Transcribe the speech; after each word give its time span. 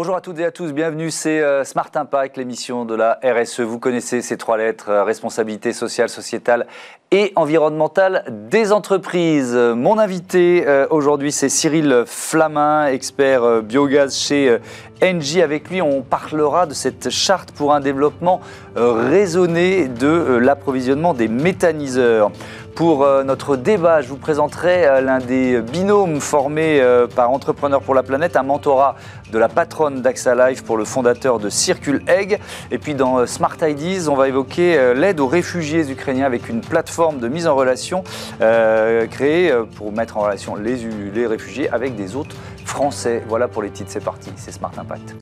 Bonjour 0.00 0.16
à 0.16 0.22
toutes 0.22 0.38
et 0.38 0.46
à 0.46 0.50
tous, 0.50 0.72
bienvenue, 0.72 1.10
c'est 1.10 1.42
euh, 1.42 1.62
Smart 1.62 1.90
Impact, 1.94 2.38
l'émission 2.38 2.86
de 2.86 2.94
la 2.94 3.20
RSE. 3.22 3.60
Vous 3.60 3.78
connaissez 3.78 4.22
ces 4.22 4.38
trois 4.38 4.56
lettres, 4.56 4.88
euh, 4.88 5.04
responsabilité 5.04 5.74
sociale, 5.74 6.08
sociétale 6.08 6.66
et 7.10 7.34
environnementale 7.36 8.24
des 8.48 8.72
entreprises. 8.72 9.54
Mon 9.54 9.98
invité 9.98 10.64
euh, 10.66 10.86
aujourd'hui, 10.88 11.32
c'est 11.32 11.50
Cyril 11.50 12.04
Flamin, 12.06 12.86
expert 12.86 13.60
biogaz 13.60 14.16
chez 14.16 14.58
Engie. 15.02 15.42
Avec 15.42 15.68
lui, 15.68 15.82
on 15.82 16.00
parlera 16.00 16.64
de 16.64 16.72
cette 16.72 17.10
charte 17.10 17.52
pour 17.52 17.74
un 17.74 17.80
développement 17.80 18.40
raisonné 18.76 19.88
de 19.88 20.38
l'approvisionnement 20.40 21.12
des 21.12 21.28
méthaniseurs. 21.28 22.30
Pour 22.74 23.04
euh, 23.04 23.24
notre 23.24 23.56
débat, 23.56 24.02
je 24.02 24.08
vous 24.08 24.16
présenterai 24.16 24.86
euh, 24.86 25.00
l'un 25.00 25.18
des 25.18 25.60
binômes 25.60 26.20
formés 26.20 26.80
euh, 26.80 27.06
par 27.06 27.30
Entrepreneurs 27.30 27.82
pour 27.82 27.94
la 27.94 28.02
planète, 28.02 28.36
un 28.36 28.42
mentorat 28.42 28.96
de 29.32 29.38
la 29.38 29.48
patronne 29.48 30.02
d'AXA 30.02 30.34
Life 30.34 30.64
pour 30.64 30.76
le 30.76 30.84
fondateur 30.84 31.38
de 31.38 31.48
Circule 31.48 32.02
Egg. 32.06 32.40
Et 32.70 32.78
puis 32.78 32.94
dans 32.94 33.26
Smart 33.26 33.56
Ideas, 33.62 34.08
on 34.08 34.14
va 34.14 34.28
évoquer 34.28 34.94
l'aide 34.94 35.20
aux 35.20 35.28
réfugiés 35.28 35.88
ukrainiens 35.90 36.26
avec 36.26 36.48
une 36.48 36.60
plateforme 36.60 37.18
de 37.18 37.28
mise 37.28 37.46
en 37.46 37.54
relation 37.54 38.02
créée 38.40 39.54
pour 39.76 39.92
mettre 39.92 40.16
en 40.16 40.22
relation 40.22 40.56
les, 40.56 40.76
les 41.14 41.26
réfugiés 41.28 41.70
avec 41.70 41.94
des 41.94 42.16
hôtes 42.16 42.34
français. 42.64 43.22
Voilà 43.28 43.46
pour 43.46 43.62
les 43.62 43.70
titres, 43.70 43.90
c'est 43.92 44.04
parti, 44.04 44.32
c'est 44.34 44.50
Smart 44.52 44.72
Impact. 44.76 45.14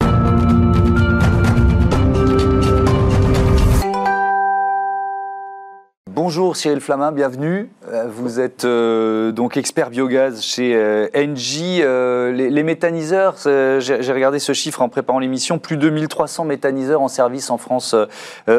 Bonjour 6.29 6.57
Cyril 6.57 6.83
Flamin, 6.83 7.11
bienvenue. 7.11 7.71
Euh, 7.91 8.05
vous 8.07 8.39
êtes 8.39 8.67
euh, 8.67 9.33
donc 9.33 9.57
expert 9.57 9.89
biogaz 9.89 10.43
chez 10.43 10.77
euh, 10.77 11.09
Engie. 11.17 11.79
les, 11.81 12.63
méthaniseurs, 12.63 13.37
j'ai 13.47 14.13
regardé 14.13 14.39
ce 14.39 14.53
chiffre 14.53 14.83
en 14.83 14.91
préparant 14.91 15.21
l'émission, 15.21 15.59
plus 15.59 15.79
de 15.79 15.89
1300 15.89 16.45
méthaniseurs 16.45 17.01
en 17.01 17.09
service 17.09 17.49
en 17.49 17.57
France 17.57 17.97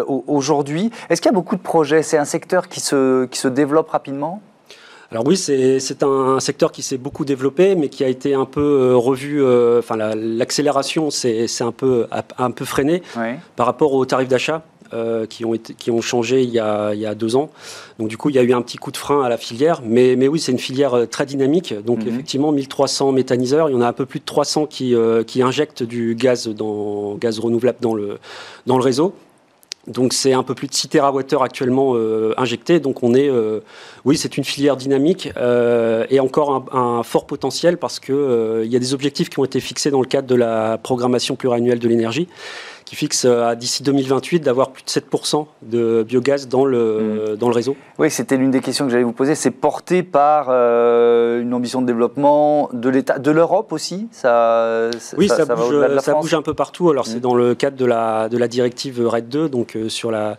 aujourd'hui. 0.07 0.89
Est-ce 1.11 1.21
qu'il 1.21 1.29
y 1.29 1.31
a 1.31 1.35
beaucoup 1.35 1.57
de 1.57 1.61
projets? 1.61 2.02
C'est 2.02 2.17
un 2.17 2.25
secteur 2.25 2.69
qui 2.69 2.79
se, 2.79 3.25
qui 3.25 3.38
se 3.38 3.47
développe 3.47 3.91
rapidement? 3.91 4.41
Alors 5.11 5.27
oui, 5.27 5.38
c'est 5.38 6.01
un 6.01 6.39
secteur 6.39 6.72
qui 6.72 6.81
s'est 6.81 6.97
beaucoup 6.97 7.23
développé, 7.23 7.75
mais 7.75 7.89
qui 7.89 8.03
a 8.03 8.07
été 8.07 8.33
un 8.33 8.45
peu 8.45 8.95
revu. 8.95 9.45
Enfin, 9.77 9.95
l'accélération, 9.95 11.11
c'est 11.11 11.61
un 11.61 11.72
peu 11.72 12.07
un 12.39 12.49
peu 12.49 12.66
freiné 12.66 13.03
par 13.55 13.67
rapport 13.67 13.94
aux 13.94 14.05
tarifs 14.07 14.27
d'achat. 14.27 14.63
Euh, 14.91 15.27
qui, 15.27 15.45
ont 15.45 15.53
été, 15.53 15.75
qui 15.75 15.91
ont 15.91 16.01
changé 16.01 16.41
il 16.41 16.49
y, 16.49 16.57
a, 16.57 16.95
il 16.95 16.99
y, 16.99 17.05
a, 17.05 17.13
deux 17.13 17.35
ans. 17.35 17.51
Donc 17.99 18.07
du 18.07 18.17
coup, 18.17 18.31
il 18.31 18.35
y 18.35 18.39
a 18.39 18.41
eu 18.41 18.53
un 18.53 18.61
petit 18.63 18.77
coup 18.77 18.91
de 18.91 18.97
frein 18.97 19.21
à 19.21 19.29
la 19.29 19.37
filière. 19.37 19.81
Mais, 19.85 20.15
mais 20.15 20.27
oui, 20.27 20.39
c'est 20.39 20.51
une 20.51 20.57
filière 20.57 20.95
euh, 20.95 21.05
très 21.05 21.27
dynamique. 21.27 21.75
Donc 21.85 21.99
mhm. 22.01 22.07
effectivement, 22.07 22.51
1300 22.51 23.11
méthaniseurs. 23.11 23.69
Il 23.69 23.73
y 23.73 23.75
en 23.75 23.81
a 23.81 23.87
un 23.87 23.93
peu 23.93 24.07
plus 24.07 24.19
de 24.19 24.25
300 24.25 24.65
qui, 24.65 24.95
euh, 24.95 25.23
qui 25.23 25.43
injectent 25.43 25.83
du 25.83 26.15
gaz, 26.15 26.47
dans, 26.47 27.13
gaz 27.15 27.37
renouvelable 27.37 27.77
dans 27.81 27.93
le, 27.93 28.17
dans 28.65 28.77
le 28.77 28.83
réseau. 28.83 29.13
Donc 29.85 30.13
c'est 30.13 30.33
un 30.33 30.43
peu 30.43 30.55
plus 30.55 30.67
de 30.67 30.73
6 30.73 30.89
TWh 30.89 31.43
actuellement 31.43 31.93
euh, 31.93 32.33
injectés. 32.37 32.79
Donc 32.79 33.03
on 33.03 33.13
est, 33.13 33.29
oui, 34.05 34.17
c'est 34.17 34.37
une 34.37 34.43
filière 34.43 34.75
dynamique 34.75 35.31
euh, 35.37 36.07
et 36.09 36.19
encore 36.19 36.67
un, 36.73 36.77
un, 36.77 37.03
fort 37.03 37.27
potentiel 37.27 37.77
parce 37.77 37.99
que 37.99 38.63
il 38.65 38.71
y 38.71 38.75
a 38.75 38.79
des 38.79 38.95
objectifs 38.95 39.29
qui 39.29 39.37
ont 39.39 39.45
été 39.45 39.59
fixés 39.59 39.91
dans 39.91 40.01
le 40.01 40.07
cadre 40.07 40.27
de 40.27 40.35
la 40.35 40.79
programmation 40.79 41.35
pluriannuelle 41.35 41.79
de 41.79 41.87
l'énergie 41.87 42.27
qui 42.89 42.95
fixe 42.95 43.25
euh, 43.25 43.45
à 43.45 43.55
d'ici 43.55 43.83
2028 43.83 44.39
d'avoir 44.39 44.71
plus 44.71 44.81
de 44.81 44.89
7% 44.89 45.45
de 45.61 46.01
biogaz 46.01 46.47
dans 46.47 46.65
le, 46.65 47.33
mm. 47.33 47.35
dans 47.35 47.47
le 47.47 47.53
réseau. 47.53 47.77
Oui, 47.99 48.09
c'était 48.09 48.35
l'une 48.35 48.49
des 48.49 48.61
questions 48.61 48.85
que 48.85 48.91
j'allais 48.91 49.03
vous 49.03 49.11
poser. 49.11 49.35
C'est 49.35 49.51
porté 49.51 50.01
par 50.01 50.47
euh, 50.49 51.39
une 51.39 51.53
ambition 51.53 51.83
de 51.83 51.85
développement 51.85 52.67
de 52.73 52.89
l'État, 52.89 53.19
de 53.19 53.29
l'Europe 53.29 53.73
aussi? 53.73 54.07
Ça, 54.11 54.89
Oui, 55.17 55.27
ça, 55.27 55.45
bouge, 55.45 55.99
ça 55.99 56.16
bouge 56.16 56.33
un 56.33 56.41
peu 56.41 56.55
partout. 56.55 56.89
Alors, 56.89 57.05
c'est 57.05 57.17
mm. 57.17 57.22
dans 57.22 57.35
le 57.35 57.53
cadre 57.53 57.78
de 57.78 57.85
la, 57.85 58.28
de 58.28 58.39
la 58.39 58.47
directive 58.47 59.07
RED 59.07 59.29
2, 59.29 59.49
donc 59.49 59.75
euh, 59.75 59.88
sur 59.88 60.09
la 60.09 60.38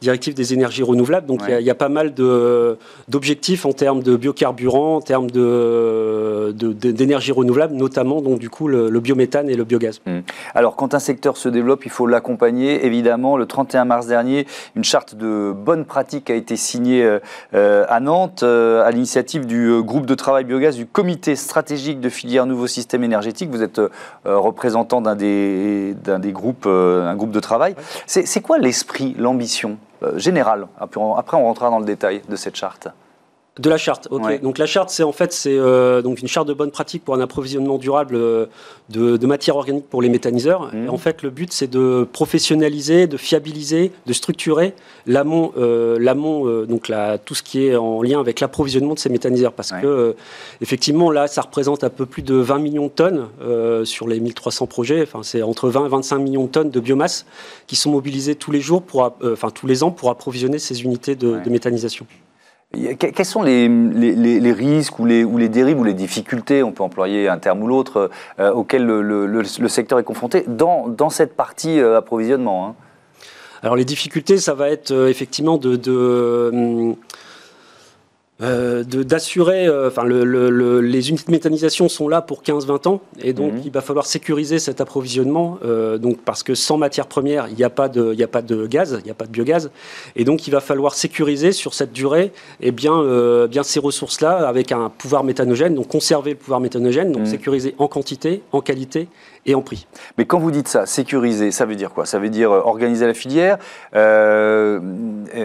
directive 0.00 0.34
des 0.34 0.54
énergies 0.54 0.82
renouvelables. 0.82 1.26
Donc 1.26 1.42
il 1.48 1.64
y, 1.64 1.70
a 1.70 1.74
pas 1.74 1.88
mal 1.88 2.14
d'objectifs 2.14 3.66
en 3.66 3.72
termes 3.72 4.02
de 4.02 4.16
biocarburants, 4.16 4.96
en 4.96 5.00
termes 5.00 5.30
d'énergie 5.30 7.30
de, 7.30 7.36
renouvelable, 7.36 7.74
notamment 7.74 8.20
donc 8.20 8.38
du 8.38 8.50
coup 8.50 8.68
le, 8.68 8.98
biométhane 9.00 9.48
et 9.48 9.54
le 9.54 9.64
biogaz. 9.64 10.00
Mmh. 10.06 10.18
Alors 10.54 10.76
quand 10.76 10.94
un 10.94 10.98
secteur 10.98 11.36
se 11.36 11.48
développe, 11.48 11.84
il 11.84 11.90
faut 11.90 12.06
l'accompagner. 12.06 12.86
Évidemment, 12.86 13.36
le 13.36 13.46
31 13.46 13.84
mars 13.84 14.06
dernier, 14.06 14.46
une 14.76 14.84
charte 14.84 15.14
de 15.14 15.52
bonnes 15.52 15.84
pratiques 15.84 16.30
a 16.30 16.34
été 16.34 16.56
signée 16.56 17.02
euh, 17.02 17.18
euh, 17.54 17.84
à 17.88 18.00
Nantes 18.00 18.42
euh, 18.42 18.84
à 18.84 18.90
l'initiative 18.90 19.46
du 19.46 19.82
groupe 19.82 20.06
de 20.06 20.14
travail 20.14 20.44
biogaz 20.44 20.76
du 20.76 20.86
comité 20.86 21.36
stratégique 21.36 22.00
de 22.00 22.08
filière 22.08 22.46
nouveau 22.46 22.66
système 22.66 23.04
énergétique. 23.04 23.50
Vous 23.50 23.62
êtes 23.62 23.80
représentant 24.24 25.00
d'un 25.00 25.16
des, 25.16 25.94
des 25.94 26.32
groupes, 26.32 26.66
un 26.66 27.14
groupe 27.16 27.30
de 27.30 27.40
travail. 27.40 27.74
C'est 28.06 28.40
quoi 28.40 28.58
l'esprit, 28.58 29.14
l'ambition? 29.18 29.78
Euh, 30.02 30.18
général. 30.18 30.68
Après, 30.80 31.00
on 31.00 31.44
rentrera 31.44 31.70
dans 31.70 31.78
le 31.78 31.84
détail 31.84 32.22
de 32.28 32.36
cette 32.36 32.56
charte. 32.56 32.88
De 33.58 33.70
la 33.70 33.76
charte, 33.76 34.08
ok. 34.10 34.40
Donc 34.40 34.58
la 34.58 34.66
charte, 34.66 34.90
c'est 34.90 35.02
en 35.02 35.12
fait 35.12 35.32
c'est 35.32 35.56
euh, 35.56 36.00
donc 36.00 36.20
une 36.20 36.28
charte 36.28 36.46
de 36.46 36.54
bonne 36.54 36.70
pratique 36.70 37.04
pour 37.04 37.14
un 37.14 37.20
approvisionnement 37.20 37.78
durable 37.78 38.14
euh, 38.14 38.46
de, 38.88 39.26
matières 39.26 39.56
organiques 39.56 39.88
pour 39.88 40.00
les 40.00 40.08
méthaniseurs. 40.08 40.70
Mmh. 40.72 40.88
en 40.88 40.96
fait, 40.96 41.22
le 41.22 41.30
but, 41.30 41.52
c'est 41.52 41.66
de 41.66 42.06
professionnaliser, 42.12 43.06
de 43.06 43.16
fiabiliser, 43.16 43.92
de 44.06 44.12
structurer 44.12 44.74
l'amont, 45.06 45.52
euh, 45.58 45.98
l'amont 45.98 46.64
donc 46.64 46.88
la, 46.88 47.18
tout 47.18 47.34
ce 47.34 47.42
qui 47.42 47.66
est 47.66 47.76
en 47.76 48.00
lien 48.02 48.20
avec 48.20 48.40
l'approvisionnement 48.40 48.94
de 48.94 48.98
ces 48.98 49.08
méthaniseurs, 49.08 49.52
parce 49.52 49.72
que 49.72 50.14
effectivement 50.60 51.10
là, 51.10 51.26
ça 51.26 51.42
représente 51.42 51.84
un 51.84 51.90
peu 51.90 52.06
plus 52.06 52.22
de 52.22 52.36
20 52.36 52.58
millions 52.58 52.86
de 52.86 52.90
tonnes 52.90 53.28
sur 53.84 54.06
les 54.06 54.20
1300 54.20 54.66
projets. 54.66 55.02
Enfin, 55.02 55.22
c'est 55.22 55.42
entre 55.42 55.68
20 55.68 55.86
et 55.86 55.88
25 55.88 56.18
millions 56.18 56.44
de 56.44 56.50
tonnes 56.50 56.70
de 56.70 56.80
biomasse 56.80 57.26
qui 57.66 57.76
sont 57.76 57.90
mobilisées 57.90 58.34
tous 58.34 58.52
les 58.52 58.60
jours 58.60 58.82
pour, 58.82 59.10
enfin 59.24 59.50
tous 59.50 59.66
les 59.66 59.82
ans 59.82 59.90
pour 59.90 60.10
approvisionner 60.10 60.58
ces 60.58 60.82
unités 60.82 61.16
de, 61.16 61.38
de 61.44 61.50
méthanisation. 61.50 62.06
Quels 62.72 63.24
sont 63.24 63.42
les, 63.42 63.66
les, 63.66 64.52
risques 64.52 64.98
ou 64.98 65.06
les, 65.06 65.24
ou 65.24 65.38
les, 65.38 65.48
dérives 65.48 65.80
ou 65.80 65.84
les 65.84 65.94
difficultés, 65.94 66.62
on 66.62 66.70
peut 66.70 66.82
employer 66.82 67.26
un 67.26 67.38
terme 67.38 67.62
ou 67.62 67.66
l'autre, 67.66 68.10
euh, 68.40 68.52
auxquels 68.52 68.84
le, 68.84 69.68
secteur 69.68 69.98
est 69.98 70.04
confronté 70.04 70.44
dans, 70.46 70.86
dans 70.86 71.08
cette 71.08 71.34
partie 71.34 71.80
euh, 71.80 71.96
approvisionnement 71.96 72.68
hein? 72.68 72.74
Alors 73.62 73.74
les 73.74 73.86
difficultés, 73.86 74.36
ça 74.38 74.54
va 74.54 74.68
être 74.68 74.92
euh, 74.92 75.08
effectivement 75.08 75.56
de, 75.56 76.94
euh, 78.40 78.84
d'assurer, 78.84 79.66
euh, 79.66 79.88
enfin, 79.88 80.04
le, 80.04 80.24
le, 80.24 80.80
les 80.80 81.10
unités 81.10 81.24
de 81.26 81.32
méthanisation 81.32 81.88
sont 81.88 82.08
là 82.08 82.22
pour 82.22 82.42
15-20 82.42 82.86
ans, 82.86 83.00
et 83.20 83.32
donc 83.32 83.54
mhm. 83.54 83.62
il 83.64 83.72
va 83.72 83.80
falloir 83.80 84.06
sécuriser 84.06 84.60
cet 84.60 84.80
approvisionnement, 84.80 85.58
euh, 85.64 85.98
donc 85.98 86.18
parce 86.24 86.44
que 86.44 86.54
sans 86.54 86.78
matière 86.78 87.08
première, 87.08 87.48
il 87.48 87.56
n'y 87.56 87.64
a 87.64 87.70
pas 87.70 87.88
de, 87.88 88.14
il 88.14 88.22
a 88.22 88.28
pas 88.28 88.42
de 88.42 88.68
gaz, 88.68 88.98
il 89.00 89.04
n'y 89.04 89.10
a 89.10 89.14
pas 89.14 89.26
de 89.26 89.32
biogaz, 89.32 89.70
et 90.14 90.24
donc 90.24 90.46
il 90.46 90.52
va 90.52 90.60
falloir 90.60 90.94
sécuriser 90.94 91.50
sur 91.50 91.74
cette 91.74 91.92
durée, 91.92 92.26
et 92.60 92.68
eh 92.68 92.70
bien, 92.70 92.94
euh, 92.94 93.48
bien 93.48 93.64
ces 93.64 93.80
ressources-là 93.80 94.46
avec 94.46 94.70
un 94.70 94.88
pouvoir 94.88 95.24
méthanogène, 95.24 95.74
donc 95.74 95.88
conserver 95.88 96.30
le 96.30 96.36
pouvoir 96.36 96.60
méthanogène, 96.60 97.10
donc 97.10 97.22
mhm. 97.22 97.26
sécuriser 97.26 97.74
en 97.78 97.88
quantité, 97.88 98.42
en 98.52 98.60
qualité 98.60 99.08
et 99.46 99.54
en 99.54 99.62
prix. 99.62 99.86
Mais 100.16 100.24
quand 100.24 100.38
vous 100.38 100.50
dites 100.50 100.68
ça, 100.68 100.86
sécuriser, 100.86 101.50
ça 101.50 101.64
veut 101.64 101.74
dire 101.74 101.92
quoi? 101.92 102.06
Ça 102.06 102.18
veut 102.18 102.28
dire 102.28 102.50
euh, 102.52 102.60
organiser 102.60 103.06
la 103.06 103.14
filière. 103.14 103.58
Euh, 103.94 104.80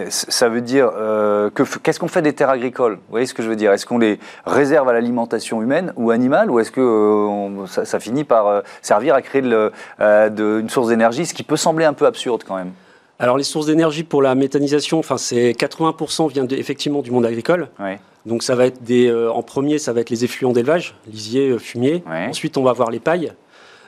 ça 0.08 0.48
veut 0.48 0.60
dire 0.60 0.90
euh, 0.94 1.50
que 1.50 1.62
qu'est-ce 1.62 2.00
qu'on 2.00 2.08
fait 2.08 2.22
des 2.22 2.32
terres 2.32 2.50
agricoles? 2.50 2.94
Vous 2.94 3.10
voyez 3.10 3.26
ce 3.26 3.34
que 3.34 3.42
je 3.42 3.48
veux 3.48 3.56
dire? 3.56 3.72
Est-ce 3.72 3.86
qu'on 3.86 3.98
les 3.98 4.18
réserve 4.46 4.88
à 4.88 4.92
l'alimentation 4.92 5.62
humaine 5.62 5.92
ou 5.96 6.10
animale, 6.10 6.50
ou 6.50 6.60
est-ce 6.60 6.70
que 6.70 7.48
ça, 7.66 8.00
finit 8.00 8.24
par 8.24 8.62
servir 8.82 9.14
à 9.14 9.22
créer 9.22 9.42
de, 9.42 9.70
une 10.00 10.68
source 10.68 10.88
d'énergie, 10.88 11.26
ce 11.26 11.34
qui 11.34 11.42
peut 11.42 11.56
sembler 11.56 11.84
un 11.84 11.92
peu 11.92 12.06
absurde 12.06 12.42
quand 12.46 12.56
même? 12.56 12.72
Alors 13.18 13.38
les 13.38 13.44
sources 13.44 13.66
d'énergie 13.66 14.02
pour 14.02 14.22
la 14.22 14.34
méthanisation, 14.34 14.98
enfin 14.98 15.16
c'est 15.16 15.52
80% 15.52 16.30
vient 16.30 16.46
effectivement 16.48 17.00
du 17.00 17.10
monde 17.10 17.24
agricole. 17.24 17.68
Donc 18.26 18.42
ça 18.42 18.54
va 18.54 18.66
être 18.66 18.82
des, 18.82 19.12
en 19.12 19.42
premier, 19.42 19.78
ça 19.78 19.92
va 19.92 20.00
être 20.00 20.10
les 20.10 20.24
effluents 20.24 20.52
d'élevage, 20.52 20.94
lisier, 21.06 21.58
fumier. 21.58 22.02
Ensuite, 22.06 22.56
on 22.56 22.62
va 22.62 22.70
avoir 22.70 22.90
les 22.90 23.00
pailles. 23.00 23.32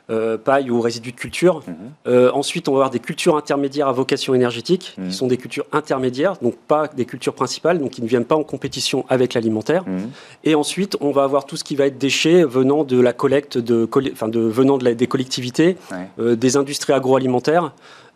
Euh, 0.08 0.38
paille 0.38 0.70
ou 0.70 0.80
résidus 0.80 1.10
de 1.10 1.16
culture. 1.16 1.64
Mhm. 1.66 1.74
Euh, 2.06 2.30
ensuite, 2.30 2.68
on 2.68 2.72
va 2.74 2.76
avoir 2.76 2.90
des 2.90 3.00
cultures 3.00 3.36
intermédiaires 3.36 3.88
à 3.88 3.92
vocation 3.92 4.34
énergétique, 4.34 4.92
qui 4.94 5.00
mhm. 5.00 5.10
sont 5.10 5.26
des 5.26 5.36
cultures 5.36 5.66
intermédiaires, 5.72 6.36
donc 6.40 6.54
pas 6.54 6.86
des 6.86 7.04
cultures 7.04 7.34
principales, 7.34 7.80
donc 7.80 7.90
qui 7.90 8.02
ne 8.02 8.06
viennent 8.06 8.24
pas 8.24 8.36
en 8.36 8.44
compétition 8.44 9.04
avec 9.08 9.34
l'alimentaire. 9.34 9.82
Mhm. 9.84 10.10
Et 10.44 10.54
ensuite, 10.54 10.96
on 11.00 11.10
va 11.10 11.24
avoir 11.24 11.44
tout 11.44 11.56
ce 11.56 11.64
qui 11.64 11.74
va 11.74 11.86
être 11.86 11.98
déchets 11.98 12.44
venant 12.44 12.84
de 12.84 13.00
la 13.00 13.12
collecte, 13.12 13.58
de, 13.58 13.88
enfin 14.12 14.28
de 14.28 14.38
venant 14.38 14.78
de 14.78 14.92
des 14.92 15.06
collectivités, 15.08 15.76
euh, 16.20 16.36
des 16.36 16.56
industries 16.56 16.92
agroalimentaires. 16.92 17.72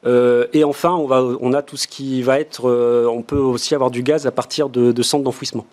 et 0.06 0.62
enfin, 0.62 0.92
on, 0.92 1.08
va, 1.08 1.24
on 1.40 1.52
a 1.52 1.62
tout 1.62 1.76
ce 1.76 1.88
qui 1.88 2.22
va 2.22 2.38
être. 2.38 2.70
on 3.10 3.22
peut 3.22 3.36
aussi 3.36 3.74
avoir 3.74 3.90
du 3.90 4.04
gaz 4.04 4.28
à 4.28 4.30
partir 4.30 4.68
de, 4.68 4.92
de 4.92 5.02
centres 5.02 5.24
d'enfouissement. 5.24 5.66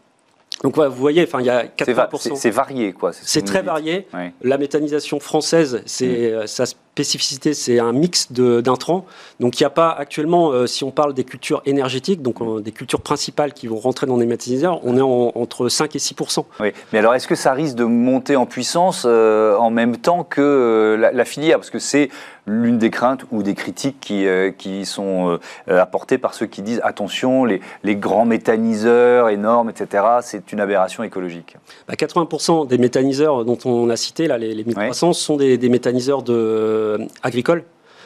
Donc 0.63 0.77
vous 0.77 0.91
voyez, 0.91 1.23
enfin 1.23 1.39
il 1.39 1.45
y 1.45 1.49
a 1.49 1.65
80%. 1.65 2.35
C'est 2.35 2.49
varié 2.49 2.93
quoi. 2.93 3.11
C'est 3.13 3.43
très 3.43 3.61
varié. 3.61 4.07
La 4.41 4.57
méthanisation 4.57 5.19
française, 5.19 5.81
c'est 5.85 6.07
mm. 6.07 6.33
euh, 6.33 6.47
ça 6.47 6.65
spécificité, 6.97 7.53
c'est 7.53 7.77
un 7.77 7.93
mix 7.93 8.31
d'intrants. 8.31 9.05
Donc 9.39 9.59
il 9.59 9.63
n'y 9.63 9.67
a 9.67 9.71
pas 9.71 9.91
actuellement, 9.91 10.49
euh, 10.49 10.65
si 10.65 10.83
on 10.83 10.89
parle 10.89 11.13
des 11.13 11.23
cultures 11.23 11.61
énergétiques, 11.67 12.23
donc 12.23 12.41
euh, 12.41 12.59
des 12.59 12.71
cultures 12.71 13.01
principales 13.01 13.53
qui 13.53 13.67
vont 13.67 13.77
rentrer 13.77 14.07
dans 14.07 14.17
les 14.17 14.25
méthaniseurs, 14.25 14.79
on 14.83 14.97
est 14.97 15.01
entre 15.01 15.69
5 15.69 15.95
et 15.95 15.99
6 15.99 16.15
Oui, 16.59 16.69
mais 16.91 16.99
alors 16.99 17.13
est-ce 17.13 17.27
que 17.27 17.35
ça 17.35 17.53
risque 17.53 17.75
de 17.75 17.83
monter 17.83 18.35
en 18.35 18.47
puissance 18.47 19.05
en 19.05 19.69
même 19.69 19.97
temps 19.97 20.23
que 20.23 20.97
la, 20.99 21.11
la, 21.11 21.25
filière? 21.25 21.57
Parce 21.59 21.69
que 21.69 21.79
c'est 21.79 22.09
l'une 22.47 22.77
des 22.77 22.89
craintes 22.89 23.25
ou 23.31 23.43
des 23.43 23.53
critiques 23.53 23.99
qui, 23.99 24.25
euh, 24.25 24.51
qui 24.51 24.85
sont 24.85 25.37
euh, 25.69 25.81
apportées 25.81 26.17
par 26.17 26.33
ceux 26.33 26.45
qui 26.45 26.61
disent 26.61 26.79
attention, 26.83 27.43
les, 27.43 27.59
les 27.83 27.95
grands 27.95 28.25
méthaniseurs 28.25 29.29
énormes, 29.29 29.69
etc., 29.69 30.03
c'est 30.21 30.51
une 30.53 30.61
aberration 30.61 31.03
écologique. 31.03 31.57
80% 31.89 32.61
bah, 32.61 32.67
des 32.69 32.77
méthaniseurs 32.77 33.43
dont 33.43 33.57
on 33.65 33.89
a 33.89 33.97
cité, 33.97 34.27
là, 34.27 34.37
les, 34.37 34.55
les 34.55 34.63
1300, 34.63 35.13
sont 35.13 35.35
des, 35.35 35.57
des 35.57 35.69
méthaniseurs 35.69 36.23
de, 36.23 36.86
euh, 36.87 37.05
agricoles 37.23 37.63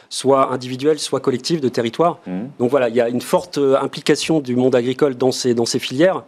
soit 0.08 0.52
individuels, 0.52 0.98
soit 0.98 1.20
collectifs 1.20 1.62
de 1.62 1.70
territoire. 1.70 2.18
Mmh. 2.26 2.40
Donc 2.58 2.70
voilà, 2.70 2.90
il 2.90 2.94
y 2.94 3.00
a 3.00 3.08
une 3.08 3.22
forte 3.22 3.58
implication 3.58 4.40
du 4.40 4.56
monde 4.56 4.74
agricole 4.74 5.16
dans 5.16 5.32
ces, 5.32 5.54
dans 5.54 5.64
ces 5.64 5.78
filières. 5.78 6.24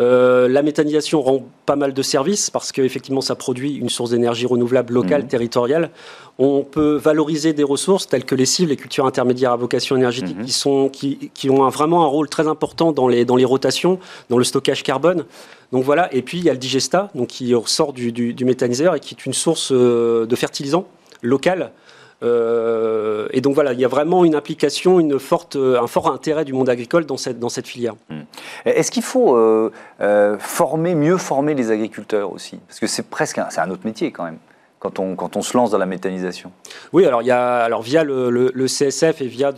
Euh, 0.00 0.46
la 0.48 0.62
méthanisation 0.62 1.22
rend 1.22 1.44
pas 1.66 1.74
mal 1.74 1.92
de 1.92 2.02
services 2.02 2.50
parce 2.50 2.70
qu'effectivement, 2.70 3.20
ça 3.20 3.34
produit 3.34 3.74
une 3.74 3.88
source 3.88 4.10
d'énergie 4.10 4.46
renouvelable 4.46 4.94
locale, 4.94 5.22
mhm. 5.22 5.28
territoriale. 5.28 5.90
On 6.38 6.62
peut 6.62 6.94
valoriser 6.96 7.52
des 7.52 7.64
ressources 7.64 8.06
telles 8.06 8.24
que 8.24 8.36
les 8.36 8.46
cibles, 8.46 8.70
les 8.70 8.76
cultures 8.76 9.06
intermédiaires 9.06 9.52
à 9.52 9.56
vocation 9.56 9.96
énergétique, 9.96 10.38
mhm. 10.38 10.44
qui, 10.44 10.52
sont, 10.52 10.88
qui, 10.88 11.30
qui 11.34 11.50
ont 11.50 11.68
vraiment 11.68 12.04
un 12.04 12.08
rôle 12.08 12.28
très 12.28 12.46
important 12.46 12.92
dans 12.92 13.08
les, 13.08 13.24
dans 13.24 13.36
les 13.36 13.44
rotations, 13.44 13.98
dans 14.28 14.38
le 14.38 14.44
stockage 14.44 14.84
carbone. 14.84 15.24
Donc 15.72 15.82
voilà, 15.82 16.12
et 16.14 16.22
puis 16.22 16.38
il 16.38 16.44
y 16.44 16.50
a 16.50 16.52
le 16.52 16.58
digesta, 16.58 17.10
donc 17.14 17.28
qui 17.28 17.52
ressort 17.54 17.92
du, 17.92 18.12
du, 18.12 18.34
du 18.34 18.44
méthaniseur 18.44 18.94
et 18.94 19.00
qui 19.00 19.14
est 19.14 19.26
une 19.26 19.32
source 19.32 19.70
euh, 19.72 20.26
de 20.26 20.36
fertilisant 20.36 20.86
local 21.22 21.72
euh, 22.22 23.28
et 23.32 23.40
donc 23.40 23.54
voilà, 23.54 23.72
il 23.72 23.80
y 23.80 23.84
a 23.84 23.88
vraiment 23.88 24.24
une 24.24 24.34
implication, 24.34 24.98
une 24.98 25.18
forte, 25.18 25.56
un 25.56 25.86
fort 25.86 26.10
intérêt 26.10 26.44
du 26.44 26.52
monde 26.52 26.68
agricole 26.68 27.06
dans 27.06 27.16
cette, 27.16 27.38
dans 27.38 27.48
cette 27.48 27.66
filière. 27.66 27.94
Hmm. 28.10 28.22
Est-ce 28.64 28.90
qu'il 28.90 29.02
faut 29.02 29.36
euh, 29.36 29.70
euh, 30.00 30.36
former, 30.38 30.94
mieux 30.94 31.16
former 31.16 31.54
les 31.54 31.70
agriculteurs 31.70 32.32
aussi? 32.32 32.58
Parce 32.66 32.80
que 32.80 32.86
c'est 32.86 33.08
presque 33.08 33.38
un 33.38 33.70
autre 33.70 33.82
métier 33.84 34.10
quand 34.10 34.24
même 34.24 34.38
quand 34.78 35.00
on, 35.00 35.16
quand 35.16 35.36
on 35.36 35.42
se 35.42 35.56
lance 35.56 35.70
dans 35.72 35.78
la 35.78 35.86
méthanisation 35.86 36.52
Oui, 36.92 37.04
alors, 37.04 37.22
il 37.22 37.26
y 37.26 37.32
a, 37.32 37.58
alors 37.58 37.82
via 37.82 38.04
le, 38.04 38.30
le, 38.30 38.66
CSF 38.66 39.20
et 39.22 39.26
via 39.26 39.52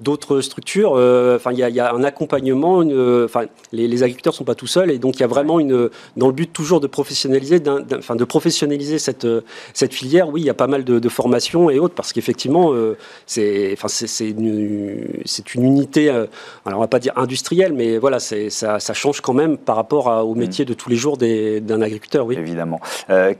d'autres 0.00 0.40
structures, 0.40 0.92
euh, 0.96 1.36
enfin, 1.36 1.52
il, 1.52 1.58
y 1.58 1.62
a, 1.62 1.68
il 1.70 1.74
y 1.74 1.80
a 1.80 1.92
un 1.92 2.04
accompagnement. 2.04 2.82
Une, 2.82 3.24
enfin, 3.24 3.44
les, 3.72 3.88
les 3.88 4.02
agriculteurs 4.02 4.34
ne 4.34 4.36
sont 4.36 4.44
pas 4.44 4.54
tout 4.54 4.66
seuls 4.66 4.90
et 4.90 4.98
donc 4.98 5.16
il 5.16 5.20
y 5.20 5.24
a 5.24 5.28
vraiment 5.28 5.58
une, 5.58 5.88
dans 6.16 6.26
le 6.26 6.32
but 6.32 6.52
toujours 6.52 6.80
de 6.80 6.86
professionnaliser, 6.86 7.62
enfin, 7.96 8.16
de 8.16 8.24
professionnaliser 8.24 8.98
cette, 8.98 9.26
cette 9.72 9.94
filière. 9.94 10.28
Oui, 10.28 10.42
il 10.42 10.46
y 10.46 10.50
a 10.50 10.54
pas 10.54 10.66
mal 10.66 10.84
de, 10.84 10.98
de 10.98 11.08
formations 11.08 11.70
et 11.70 11.78
autres 11.78 11.94
parce 11.94 12.12
qu'effectivement, 12.12 12.72
euh, 12.72 12.96
c'est, 13.26 13.72
enfin, 13.72 13.88
une, 14.20 15.22
une 15.54 15.64
unité, 15.64 16.10
euh, 16.10 16.26
alors 16.66 16.78
on 16.80 16.82
va 16.82 16.88
pas 16.88 16.98
dire 16.98 17.14
industrielle, 17.16 17.72
mais 17.72 17.96
voilà, 17.96 18.18
ça, 18.18 18.80
ça 18.80 18.94
change 18.94 19.20
quand 19.22 19.34
même 19.34 19.56
par 19.56 19.76
rapport 19.76 20.26
au 20.26 20.34
mmh. 20.34 20.38
métier 20.38 20.64
de 20.64 20.74
tous 20.74 20.90
les 20.90 20.96
jours 20.96 21.16
d'un 21.16 21.80
agriculteur. 21.80 22.26
Oui. 22.26 22.36
Évidemment. 22.36 22.80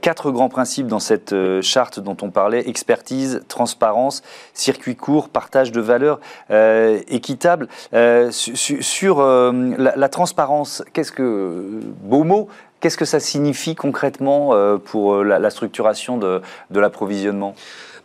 quatre 0.01 0.31
grands 0.31 0.49
principes 0.49 0.87
dans 0.87 0.99
cette 0.99 1.18
euh, 1.33 1.61
charte 1.61 1.99
dont 1.99 2.17
on 2.21 2.29
parlait, 2.29 2.67
expertise, 2.67 3.41
transparence, 3.47 4.21
circuit 4.53 4.95
court, 4.95 5.29
partage 5.29 5.71
de 5.71 5.81
valeurs 5.81 6.19
euh, 6.51 6.99
équitable. 7.07 7.67
Euh, 7.93 8.31
sur 8.31 9.21
la, 9.21 10.09
transparence, 10.09 10.83
qu'est-ce 10.93 11.11
que, 11.11 11.79
beau 12.01 12.23
mot, 12.23 12.47
qu'est-ce 12.79 12.97
que 12.97 13.05
ça 13.05 13.19
signifie 13.19 13.75
concrètement 13.75 14.53
pour 14.85 15.23
la, 15.23 15.49
structuration 15.49 16.17
de 16.17 16.41
l'approvisionnement? 16.79 17.55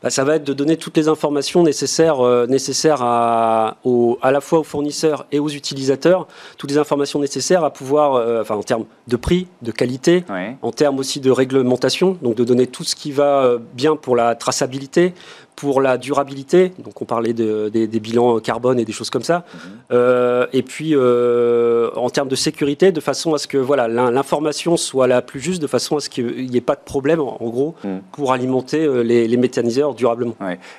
Bah, 0.05 0.11
ça 0.11 0.23
va 0.23 0.37
être 0.37 0.45
de 0.45 0.53
donner 0.53 0.77
toutes 0.77 0.99
les 0.99 1.09
informations 1.09 1.63
nécessaires, 1.63 2.21
euh, 2.21 2.47
nécessaires 2.47 3.01
à, 3.01 3.79
à 4.21 4.31
la 4.31 4.41
fois 4.43 4.59
aux 4.59 4.63
fournisseurs 4.63 5.25
et 5.33 5.39
aux 5.39 5.49
utilisateurs, 5.49 6.29
toutes 6.59 6.71
les 6.71 6.77
informations 6.77 7.21
nécessaires 7.21 7.65
à 7.65 7.73
pouvoir, 7.73 8.17
euh, 8.17 8.43
enfin 8.43 8.55
en 8.55 8.63
termes 8.63 8.85
de 9.09 9.17
prix, 9.17 9.47
de 9.63 9.73
qualité, 9.73 10.23
en 10.61 10.73
termes 10.73 10.99
aussi 10.99 11.21
de 11.21 11.31
réglementation, 11.31 12.19
donc 12.21 12.35
de 12.35 12.45
donner 12.45 12.67
tout 12.67 12.85
ce 12.85 12.95
qui 12.95 13.13
va 13.13 13.45
euh, 13.45 13.59
bien 13.73 13.97
pour 13.97 14.15
la 14.15 14.35
traçabilité, 14.35 15.15
pour 15.57 15.81
la 15.81 15.99
durabilité, 15.99 16.73
donc 16.79 17.01
on 17.01 17.05
parlait 17.05 17.33
de, 17.33 17.69
des, 17.69 18.01
bilans 18.01 18.41
carbone 18.41 18.81
et 18.81 18.85
des 18.85 18.93
choses 18.93 19.11
comme 19.11 19.23
ça, 19.23 19.45
euh, 19.93 20.47
et 20.53 20.63
puis 20.63 20.95
euh, 20.95 21.91
en 21.95 22.11
termes 22.11 22.29
de 22.29 22.37
sécurité, 22.37 22.93
de 22.93 23.01
façon 23.01 23.35
à 23.35 23.39
ce 23.39 23.47
que 23.47 23.59
voilà 23.59 23.89
l'information 23.89 24.77
soit 24.77 25.07
la 25.07 25.23
plus 25.23 25.41
juste, 25.41 25.63
de 25.63 25.67
façon 25.67 25.97
à 25.97 26.01
ce 26.01 26.09
qu'il 26.09 26.51
n'y 26.51 26.57
ait 26.57 26.61
pas 26.61 26.75
de 26.75 26.83
problème, 26.85 27.21
en, 27.21 27.49
gros, 27.49 27.75
mhm. 27.85 28.01
pour 28.13 28.33
alimenter 28.33 28.85
euh, 28.85 29.03
les, 29.03 29.35
méthaniseurs 29.37 29.95
durablement. 29.95 30.35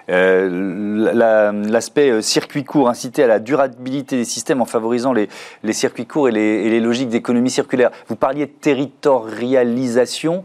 L'aspect 0.07 2.21
circuit 2.21 2.63
court, 2.63 2.89
inciter 2.89 3.23
à 3.23 3.27
la 3.27 3.39
durabilité 3.39 4.17
des 4.17 4.25
systèmes 4.25 4.61
en 4.61 4.65
favorisant 4.65 5.13
les, 5.13 5.29
les 5.63 5.73
circuits 5.73 6.05
courts 6.05 6.29
et 6.29 6.31
les, 6.31 6.41
et 6.41 6.69
les 6.69 6.79
logiques 6.79 7.09
d'économie 7.09 7.49
circulaire. 7.49 7.91
Vous 8.07 8.15
parliez 8.15 8.45
de 8.45 8.51
territorialisation, 8.51 10.43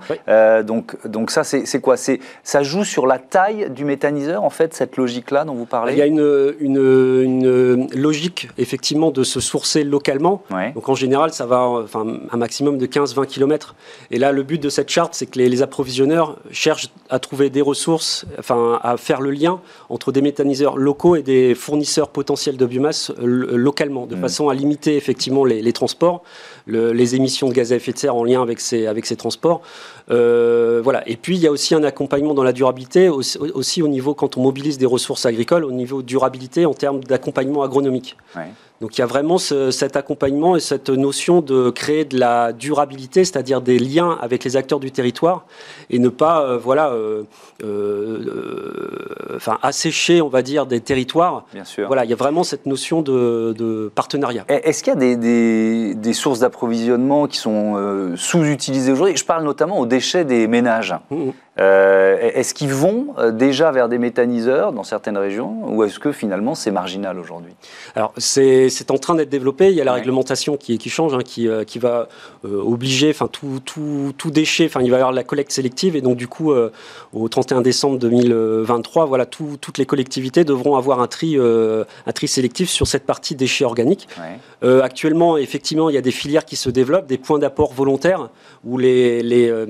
donc, 0.64 0.96
donc 1.06 1.30
ça 1.30 1.44
c'est 1.44 1.80
quoi? 1.80 1.96
Ça 1.96 2.62
joue 2.62 2.84
sur 2.84 3.06
la 3.06 3.18
taille 3.18 3.70
du 3.70 3.84
méthaniseur 3.84 4.19
en 4.28 4.50
fait, 4.50 4.74
cette 4.74 4.96
logique-là 4.96 5.44
dont 5.44 5.54
vous 5.54 5.66
parlez 5.66 5.92
Il 5.92 5.98
y 5.98 6.02
a 6.02 6.06
une, 6.06 6.54
une, 6.60 7.88
logique, 7.94 8.48
effectivement, 8.58 9.10
de 9.10 9.22
se 9.22 9.40
sourcer 9.40 9.84
localement. 9.84 10.42
Donc, 10.74 10.88
en 10.88 10.94
général, 10.94 11.32
ça 11.32 11.46
va 11.46 11.60
enfin, 11.60 12.06
un 12.30 12.36
maximum 12.36 12.78
de 12.78 12.86
15-20 12.86 13.26
km. 13.26 13.74
Et 14.10 14.18
là, 14.18 14.32
le 14.32 14.42
but 14.42 14.60
de 14.62 14.68
cette 14.68 14.88
charte, 14.88 15.14
c'est 15.14 15.26
que 15.26 15.38
les, 15.38 15.60
approvisionneurs 15.60 16.38
cherchent 16.52 16.88
à 17.10 17.18
trouver 17.18 17.50
des 17.50 17.60
ressources, 17.60 18.24
enfin, 18.38 18.78
à 18.82 18.96
faire 18.96 19.20
le 19.20 19.30
lien 19.30 19.60
entre 19.90 20.10
des 20.10 20.22
méthaniseurs 20.22 20.78
locaux 20.78 21.16
et 21.16 21.22
des 21.22 21.54
fournisseurs 21.54 22.08
potentiels 22.08 22.56
de 22.56 22.64
biomasse 22.64 23.10
euh, 23.20 23.56
localement, 23.56 24.06
de 24.06 24.16
mm. 24.16 24.20
façon 24.20 24.48
à 24.48 24.54
limiter, 24.54 24.96
effectivement, 24.96 25.44
les, 25.44 25.72
transports, 25.72 26.22
les 26.66 27.14
émissions 27.14 27.48
de 27.48 27.52
gaz 27.52 27.72
à 27.72 27.76
effet 27.76 27.92
de 27.92 27.98
serre 27.98 28.16
en 28.16 28.24
lien 28.24 28.40
avec 28.40 28.60
ces, 28.60 28.86
avec 28.86 29.06
ces 29.06 29.16
transports. 29.16 29.60
Euh, 30.10 30.80
voilà. 30.82 31.06
Et 31.08 31.16
puis, 31.16 31.36
il 31.36 31.42
y 31.42 31.46
a 31.46 31.50
aussi 31.50 31.74
un 31.74 31.84
accompagnement 31.84 32.34
dans 32.34 32.42
la 32.42 32.52
durabilité, 32.52 33.08
aussi, 33.08 33.82
au 33.82 33.88
niveau, 33.88 34.09
quand 34.14 34.36
on 34.36 34.42
mobilise 34.42 34.78
des 34.78 34.86
ressources 34.86 35.26
agricoles, 35.26 35.64
au 35.64 35.72
niveau 35.72 36.02
durabilité 36.02 36.66
en 36.66 36.74
termes 36.74 37.02
d'accompagnement 37.04 37.62
agronomique. 37.62 38.16
Donc 38.80 38.96
il 38.96 39.02
y 39.02 39.04
a 39.04 39.06
vraiment 39.06 39.36
cet 39.36 39.96
accompagnement 39.96 40.56
et 40.56 40.60
cette 40.60 40.88
notion 40.88 41.42
de 41.42 41.68
créer 41.68 42.06
de 42.06 42.18
la 42.18 42.54
durabilité, 42.54 43.26
c'est-à-dire 43.26 43.60
des 43.60 43.78
liens 43.78 44.16
avec 44.22 44.42
les 44.42 44.56
acteurs 44.56 44.80
du 44.80 44.90
territoire 44.90 45.44
et 45.90 45.98
ne 45.98 46.08
pas 46.08 46.42
euh, 46.42 46.56
voilà, 46.56 46.88
euh, 46.92 47.24
euh, 47.62 49.36
enfin, 49.36 49.58
assécher, 49.60 50.22
on 50.22 50.28
va 50.28 50.40
dire, 50.40 50.64
des 50.64 50.80
territoires. 50.80 51.44
Bien 51.52 51.64
sûr. 51.64 51.88
Voilà, 51.88 52.04
il 52.04 52.10
y 52.10 52.14
a 52.14 52.16
vraiment 52.16 52.42
cette 52.42 52.64
notion 52.64 53.02
de, 53.02 53.92
partenariat. 53.94 54.44
Est-ce 54.48 54.82
qu'il 54.82 54.94
y 54.94 54.96
a 54.96 55.14
des, 55.16 55.94
des, 55.94 56.12
sources 56.14 56.38
d'approvisionnement 56.38 57.26
qui 57.26 57.36
sont 57.36 58.14
sous-utilisées 58.16 58.92
aujourd'hui? 58.92 59.16
Je 59.16 59.24
parle 59.26 59.44
notamment 59.44 59.78
aux 59.78 59.86
déchets 59.86 60.24
des 60.24 60.46
ménages. 60.46 60.94
Mmh. 61.10 61.30
est-ce 61.58 62.54
qu'ils 62.54 62.72
vont 62.72 63.14
déjà 63.32 63.70
vers 63.72 63.88
des 63.88 63.98
méthaniseurs 63.98 64.72
dans 64.72 64.84
certaines 64.84 65.18
régions 65.18 65.62
ou 65.66 65.84
est-ce 65.84 65.98
que 65.98 66.12
finalement 66.12 66.54
c'est 66.54 66.70
marginal 66.70 67.18
aujourd'hui? 67.18 67.54
Alors 67.94 68.12
c'est 68.16 68.69
c'est 68.70 68.90
en 68.90 68.98
train 68.98 69.14
d'être 69.14 69.28
développé. 69.28 69.68
Il 69.68 69.74
y 69.74 69.80
a 69.80 69.84
la 69.84 69.92
réglementation 69.92 70.56
qui, 70.56 70.78
qui 70.78 70.90
change, 70.90 71.14
hein, 71.14 71.22
qui, 71.24 71.48
euh, 71.48 71.64
qui, 71.64 71.78
va 71.78 72.08
euh, 72.44 72.62
obliger, 72.62 73.10
enfin 73.10 73.28
tout, 73.28 73.60
tout, 73.64 74.12
tout, 74.16 74.30
déchet, 74.30 74.66
enfin 74.66 74.80
il 74.82 74.90
va 74.90 74.96
y 74.96 75.00
avoir 75.00 75.12
la 75.12 75.24
collecte 75.24 75.52
sélective 75.52 75.96
et 75.96 76.00
donc 76.00 76.16
du 76.16 76.28
coup 76.28 76.52
euh, 76.52 76.70
au 77.12 77.28
31 77.28 77.60
décembre 77.60 77.98
2023, 77.98 79.06
voilà, 79.06 79.26
toutes 79.26 79.78
les 79.78 79.86
collectivités 79.86 80.44
devront 80.44 80.76
avoir 80.76 81.00
un 81.00 81.06
tri, 81.06 81.36
un 81.38 82.12
tri 82.12 82.28
sélectif 82.28 82.70
sur 82.70 82.86
cette 82.86 83.04
partie 83.04 83.34
déchets 83.34 83.64
organiques. 83.64 84.08
actuellement, 84.62 85.36
effectivement, 85.36 85.90
il 85.90 85.94
y 85.94 85.98
a 85.98 86.02
des 86.02 86.10
filières 86.10 86.44
qui 86.44 86.56
se 86.56 86.70
développent, 86.70 87.06
des 87.06 87.18
points 87.18 87.38
d'apport 87.38 87.72
volontaires 87.72 88.30
où 88.64 88.78
les, 88.78 89.22
les, 89.22 89.66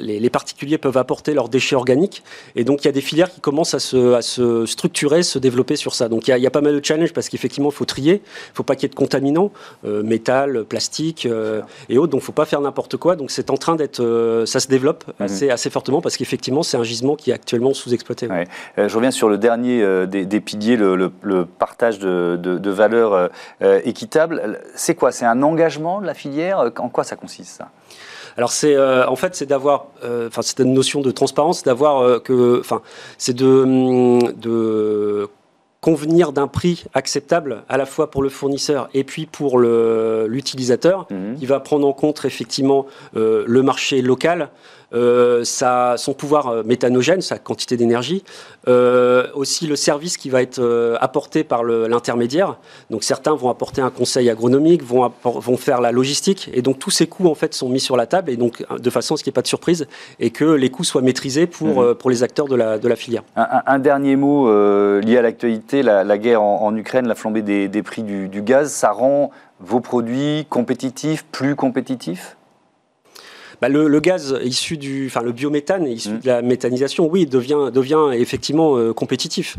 les, 0.00 0.30
particuliers 0.30 0.78
peuvent 0.78 0.96
apporter 0.96 1.32
leurs 1.32 1.48
déchets 1.48 1.76
organiques 1.76 2.22
et 2.56 2.64
donc 2.64 2.82
il 2.82 2.86
y 2.86 2.88
a 2.88 2.92
des 2.92 3.00
filières 3.00 3.32
qui 3.32 3.40
commencent 3.40 3.74
à 3.74 3.78
se, 3.78 4.14
à 4.14 4.22
se 4.22 4.66
structurer, 4.66 5.22
se 5.22 5.38
développer 5.38 5.76
sur 5.76 5.94
ça. 5.94 6.08
Donc 6.08 6.26
il 6.26 6.30
y 6.30 6.34
a, 6.34 6.38
il 6.38 6.42
y 6.42 6.46
a 6.46 6.50
pas 6.50 6.60
mal 6.60 6.78
de 6.78 6.84
challenges 6.84 7.12
parce 7.12 7.28
qu'effectivement 7.28 7.70
il 7.70 7.74
faut 7.74 7.84
trier. 7.84 8.22
Il 8.48 8.52
ne 8.52 8.56
faut 8.56 8.62
pas 8.62 8.74
qu'il 8.74 8.84
y 8.84 8.86
ait 8.86 8.88
de 8.90 8.94
contaminants, 8.94 9.50
euh, 9.84 10.02
métal, 10.02 10.64
plastique 10.64 11.26
euh, 11.26 11.62
et 11.88 11.98
autres. 11.98 12.12
Donc, 12.12 12.20
il 12.20 12.24
ne 12.24 12.26
faut 12.26 12.32
pas 12.32 12.44
faire 12.44 12.60
n'importe 12.60 12.96
quoi. 12.96 13.16
Donc, 13.16 13.30
c'est 13.30 13.50
en 13.50 13.56
train 13.56 13.76
d'être, 13.76 14.00
euh, 14.00 14.46
ça 14.46 14.60
se 14.60 14.68
développe 14.68 15.04
mhm. 15.06 15.26
assez, 15.26 15.50
assez 15.50 15.70
fortement 15.70 16.00
parce 16.00 16.16
qu'effectivement, 16.16 16.62
c'est 16.62 16.76
un 16.76 16.82
gisement 16.82 17.16
qui 17.16 17.30
est 17.30 17.34
actuellement 17.34 17.74
sous-exploité. 17.74 18.28
je 18.76 18.94
reviens 18.94 19.10
sur 19.10 19.28
le 19.28 19.38
dernier 19.38 20.06
des, 20.06 20.40
piliers, 20.40 20.76
le, 20.76 21.44
partage 21.58 21.98
de, 21.98 22.36
de, 22.36 22.70
valeurs 22.70 23.30
équitables. 23.84 24.60
C'est 24.74 24.94
quoi? 24.94 25.12
C'est 25.12 25.24
un 25.24 25.42
engagement 25.42 26.00
de 26.00 26.06
la 26.06 26.14
filière? 26.14 26.70
En 26.78 26.88
quoi 26.88 27.04
ça 27.04 27.16
consiste 27.16 27.56
ça? 27.56 27.68
Alors 28.36 28.50
c'est 28.50 28.78
en 28.78 29.16
fait 29.16 29.34
c'est 29.34 29.46
d'avoir, 29.46 29.86
enfin 30.02 30.42
c'est 30.42 30.60
une 30.60 30.72
notion 30.72 31.00
de 31.00 31.10
transparence, 31.10 31.62
d'avoir 31.62 32.22
que, 32.22 32.60
enfin 32.60 32.82
c'est 33.18 33.36
de, 33.36 33.46
hum, 33.46 34.32
de 34.32 35.28
convenir 35.82 36.32
d'un 36.32 36.46
prix 36.46 36.84
acceptable 36.94 37.64
à 37.68 37.76
la 37.76 37.86
fois 37.86 38.10
pour 38.10 38.22
le 38.22 38.28
fournisseur 38.28 38.88
et 38.94 39.02
puis 39.02 39.26
pour 39.26 39.58
l'utilisateur, 39.58 41.06
mhm. 41.10 41.34
qui 41.34 41.44
va 41.44 41.58
prendre 41.60 41.86
en 41.86 41.92
compte 41.92 42.24
effectivement 42.24 42.86
euh, 43.16 43.44
le 43.46 43.62
marché 43.62 44.00
local, 44.00 44.48
euh, 44.94 45.44
son 45.44 46.14
pouvoir 46.14 46.64
méthanogène, 46.64 47.20
sa 47.20 47.38
quantité 47.38 47.76
d'énergie, 47.76 48.24
aussi 49.34 49.66
le 49.66 49.76
service 49.76 50.16
qui 50.16 50.30
va 50.30 50.42
être 50.42 50.96
apporté 51.00 51.44
par 51.44 51.64
l'intermédiaire. 51.64 52.56
Donc 52.90 53.02
certains 53.02 53.34
vont 53.34 53.48
apporter 53.48 53.80
un 53.80 53.90
conseil 53.90 54.30
agronomique, 54.30 54.82
vont, 54.82 55.12
vont 55.24 55.56
faire 55.56 55.80
la 55.80 55.92
logistique, 55.92 56.50
et 56.52 56.62
donc 56.62 56.78
tous 56.78 56.90
ces 56.90 57.06
coûts 57.06 57.28
en 57.28 57.34
fait 57.34 57.54
sont 57.54 57.68
mis 57.68 57.80
sur 57.80 57.96
la 57.96 58.06
table, 58.06 58.30
et 58.30 58.36
donc 58.36 58.64
de 58.70 58.90
façon 58.90 59.14
à 59.14 59.16
ce 59.16 59.24
qu'il 59.24 59.30
n'y 59.30 59.34
ait 59.34 59.40
pas 59.40 59.42
de 59.42 59.48
surprise, 59.48 59.86
et 60.20 60.30
que 60.30 60.44
les 60.44 60.70
coûts 60.70 60.84
soient 60.84 61.02
maîtrisés 61.02 61.46
pour, 61.46 61.82
mmh. 61.82 61.94
pour 61.96 62.10
les 62.10 62.22
acteurs 62.22 62.46
de 62.46 62.56
la, 62.56 62.78
de 62.78 62.88
la 62.88 62.96
filière. 62.96 63.22
Un, 63.36 63.78
dernier 63.78 64.16
mot 64.16 64.48
lié 65.00 65.16
à 65.16 65.22
l'actualité, 65.22 65.82
la, 65.82 66.18
guerre 66.18 66.42
en, 66.42 66.74
Ukraine, 66.76 67.06
la 67.06 67.14
flambée 67.14 67.42
des, 67.42 67.68
des 67.68 67.82
prix 67.82 68.02
du, 68.02 68.28
du 68.28 68.42
gaz, 68.42 68.72
ça 68.72 68.90
rend 68.90 69.30
vos 69.62 69.80
produits 69.80 70.46
compétitifs, 70.48 71.24
plus 71.30 71.56
compétitifs? 71.56 72.36
Bah, 73.62 73.68
le, 73.68 74.00
gaz 74.00 74.36
issu 74.42 74.76
du, 74.76 75.06
enfin 75.06 75.22
le 75.22 75.30
biométhane 75.30 75.86
issu 75.86 76.10
mm. 76.10 76.18
de 76.18 76.26
la 76.26 76.42
méthanisation, 76.42 77.06
oui, 77.06 77.26
devient, 77.26 77.70
devient 77.72 78.10
effectivement 78.12 78.76
euh, 78.76 78.92
compétitif. 78.92 79.56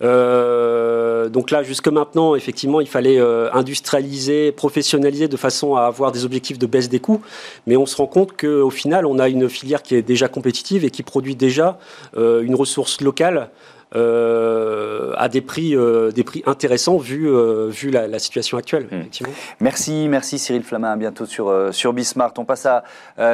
Euh, 0.00 1.28
donc 1.28 1.50
là, 1.50 1.62
jusque 1.62 1.88
maintenant, 1.88 2.34
effectivement, 2.34 2.80
il 2.80 2.88
fallait 2.88 3.20
euh, 3.20 3.52
industrialiser, 3.52 4.52
professionnaliser 4.52 5.28
de 5.28 5.36
façon 5.36 5.76
à 5.76 5.82
avoir 5.82 6.12
des 6.12 6.24
objectifs 6.24 6.58
de 6.58 6.64
baisse 6.64 6.88
des 6.88 6.98
coûts. 6.98 7.20
Mais 7.66 7.76
on 7.76 7.84
se 7.84 7.94
rend 7.94 8.06
compte 8.06 8.34
qu'au 8.40 8.70
final, 8.70 9.04
on 9.04 9.18
a 9.18 9.28
une 9.28 9.50
filière 9.50 9.82
qui 9.82 9.96
est 9.96 10.02
déjà 10.02 10.28
compétitive 10.28 10.86
et 10.86 10.90
qui 10.90 11.02
produit 11.02 11.36
déjà 11.36 11.78
une 12.16 12.54
ressource 12.54 13.02
locale 13.02 13.50
euh, 13.94 15.12
à 15.16 15.28
des 15.28 15.42
prix, 15.42 15.76
euh, 15.76 16.10
des 16.10 16.24
prix 16.24 16.42
intéressants 16.46 16.96
vu, 16.96 17.28
euh, 17.28 17.68
vu 17.68 17.90
la, 17.90 18.18
situation 18.18 18.56
actuelle. 18.56 18.86
Hmm. 18.90 19.24
Merci, 19.60 20.08
merci 20.08 20.38
Cyril 20.38 20.62
Flamin. 20.62 20.92
À 20.92 20.96
bientôt 20.96 21.26
sur, 21.26 21.72
sur 21.72 21.92
Bismart. 21.92 22.32
On 22.38 22.44
passe 22.44 22.66
à 22.66 22.84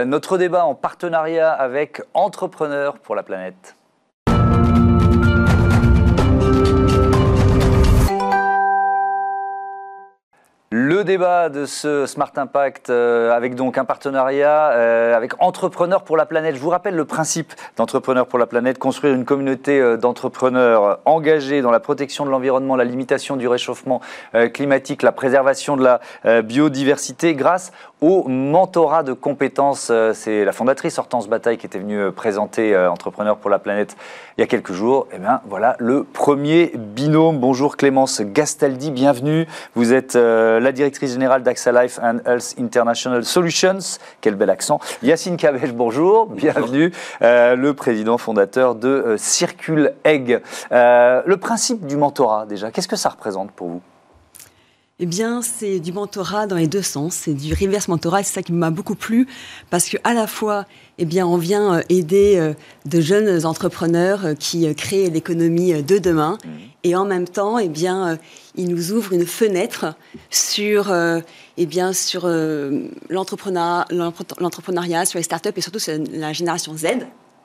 notre 0.04 0.38
débat 0.38 0.64
en 0.64 0.74
partenariat 0.74 1.52
avec 1.52 2.02
Entrepreneurs 2.14 2.98
pour 2.98 3.14
la 3.14 3.22
planète. 3.22 3.77
Le 10.98 11.04
débat 11.04 11.48
de 11.48 11.64
ce 11.64 12.06
Smart 12.06 12.32
Impact 12.34 12.90
euh, 12.90 13.30
avec 13.30 13.54
donc 13.54 13.78
un 13.78 13.84
partenariat 13.84 14.72
euh, 14.72 15.16
avec 15.16 15.40
Entrepreneurs 15.40 16.02
pour 16.02 16.16
la 16.16 16.26
planète. 16.26 16.56
Je 16.56 16.60
vous 16.60 16.70
rappelle 16.70 16.96
le 16.96 17.04
principe 17.04 17.52
d'Entrepreneurs 17.76 18.26
pour 18.26 18.36
la 18.36 18.46
planète, 18.46 18.80
construire 18.80 19.14
une 19.14 19.24
communauté 19.24 19.78
euh, 19.78 19.96
d'entrepreneurs 19.96 20.98
engagés 21.04 21.62
dans 21.62 21.70
la 21.70 21.78
protection 21.78 22.26
de 22.26 22.30
l'environnement, 22.30 22.74
la 22.74 22.82
limitation 22.82 23.36
du 23.36 23.46
réchauffement 23.46 24.00
climatique, 24.52 25.04
la 25.04 25.12
préservation 25.12 25.76
de 25.76 25.84
la 25.84 26.42
biodiversité 26.42 27.36
grâce 27.36 27.70
au 28.00 28.28
mentorat 28.28 29.02
de 29.02 29.12
compétences. 29.12 29.92
C'est 30.14 30.44
la 30.44 30.52
fondatrice 30.52 30.98
Hortense 30.98 31.28
Bataille 31.28 31.58
qui 31.58 31.66
était 31.66 31.78
venue 31.78 32.12
présenter 32.12 32.76
Entrepreneurs 32.76 33.38
pour 33.38 33.50
la 33.50 33.58
planète 33.58 33.96
il 34.36 34.40
y 34.42 34.44
a 34.44 34.46
quelques 34.46 34.72
jours. 34.72 35.08
Et 35.10 35.16
eh 35.16 35.18
bien 35.18 35.40
voilà 35.48 35.76
le 35.78 36.04
premier 36.04 36.72
binôme. 36.76 37.38
Bonjour 37.38 37.76
Clémence 37.76 38.20
Gastaldi, 38.20 38.90
bienvenue. 38.90 39.46
Vous 39.74 39.92
êtes 39.92 40.14
la 40.14 40.72
directrice 40.72 41.12
générale 41.12 41.42
d'AXA 41.42 41.82
Life 41.82 41.98
and 42.02 42.18
Health 42.24 42.54
International 42.58 43.24
Solutions. 43.24 43.98
Quel 44.20 44.34
bel 44.36 44.50
accent. 44.50 44.80
Yacine 45.02 45.36
Kabech, 45.36 45.72
bonjour, 45.72 46.26
bienvenue. 46.26 46.92
Euh, 47.22 47.56
le 47.56 47.74
président 47.74 48.18
fondateur 48.18 48.74
de 48.74 48.88
euh, 48.88 49.16
Circule 49.16 49.94
Egg. 50.04 50.40
Euh, 50.72 51.22
le 51.24 51.36
principe 51.36 51.86
du 51.86 51.96
mentorat, 51.96 52.46
déjà, 52.46 52.70
qu'est-ce 52.70 52.88
que 52.88 52.96
ça 52.96 53.08
représente 53.08 53.50
pour 53.52 53.68
vous? 53.68 53.80
Eh 55.00 55.06
bien, 55.06 55.42
c'est 55.42 55.78
du 55.78 55.92
mentorat 55.92 56.48
dans 56.48 56.56
les 56.56 56.66
deux 56.66 56.82
sens. 56.82 57.14
C'est 57.14 57.34
du 57.34 57.54
reverse 57.54 57.86
mentorat. 57.86 58.24
C'est 58.24 58.34
ça 58.34 58.42
qui 58.42 58.52
m'a 58.52 58.70
beaucoup 58.70 58.96
plu 58.96 59.28
parce 59.70 59.88
que 59.88 59.96
à 60.02 60.12
la 60.12 60.26
fois, 60.26 60.66
eh 60.98 61.04
bien, 61.04 61.24
on 61.24 61.36
vient 61.36 61.74
euh, 61.74 61.82
aider 61.88 62.34
euh, 62.36 62.54
de 62.84 63.00
jeunes 63.00 63.46
entrepreneurs 63.46 64.26
euh, 64.26 64.34
qui 64.34 64.74
créent 64.74 65.08
l'économie 65.08 65.84
de 65.84 65.98
demain, 65.98 66.36
mmh. 66.44 66.48
et 66.82 66.96
en 66.96 67.04
même 67.04 67.28
temps, 67.28 67.58
eh 67.58 67.68
bien, 67.68 68.18
il 68.56 68.68
nous 68.68 68.90
ouvre 68.92 69.12
une 69.12 69.26
fenêtre 69.26 69.94
sur, 70.30 70.92
eh 71.56 71.66
bien, 71.66 71.92
sur 71.92 72.26
l'entrepreneuriat, 73.08 75.04
sur 75.04 75.18
les 75.18 75.22
startups 75.22 75.50
et 75.54 75.60
surtout 75.60 75.78
sur 75.78 75.94
la 76.12 76.32
génération 76.32 76.76
Z 76.76 76.86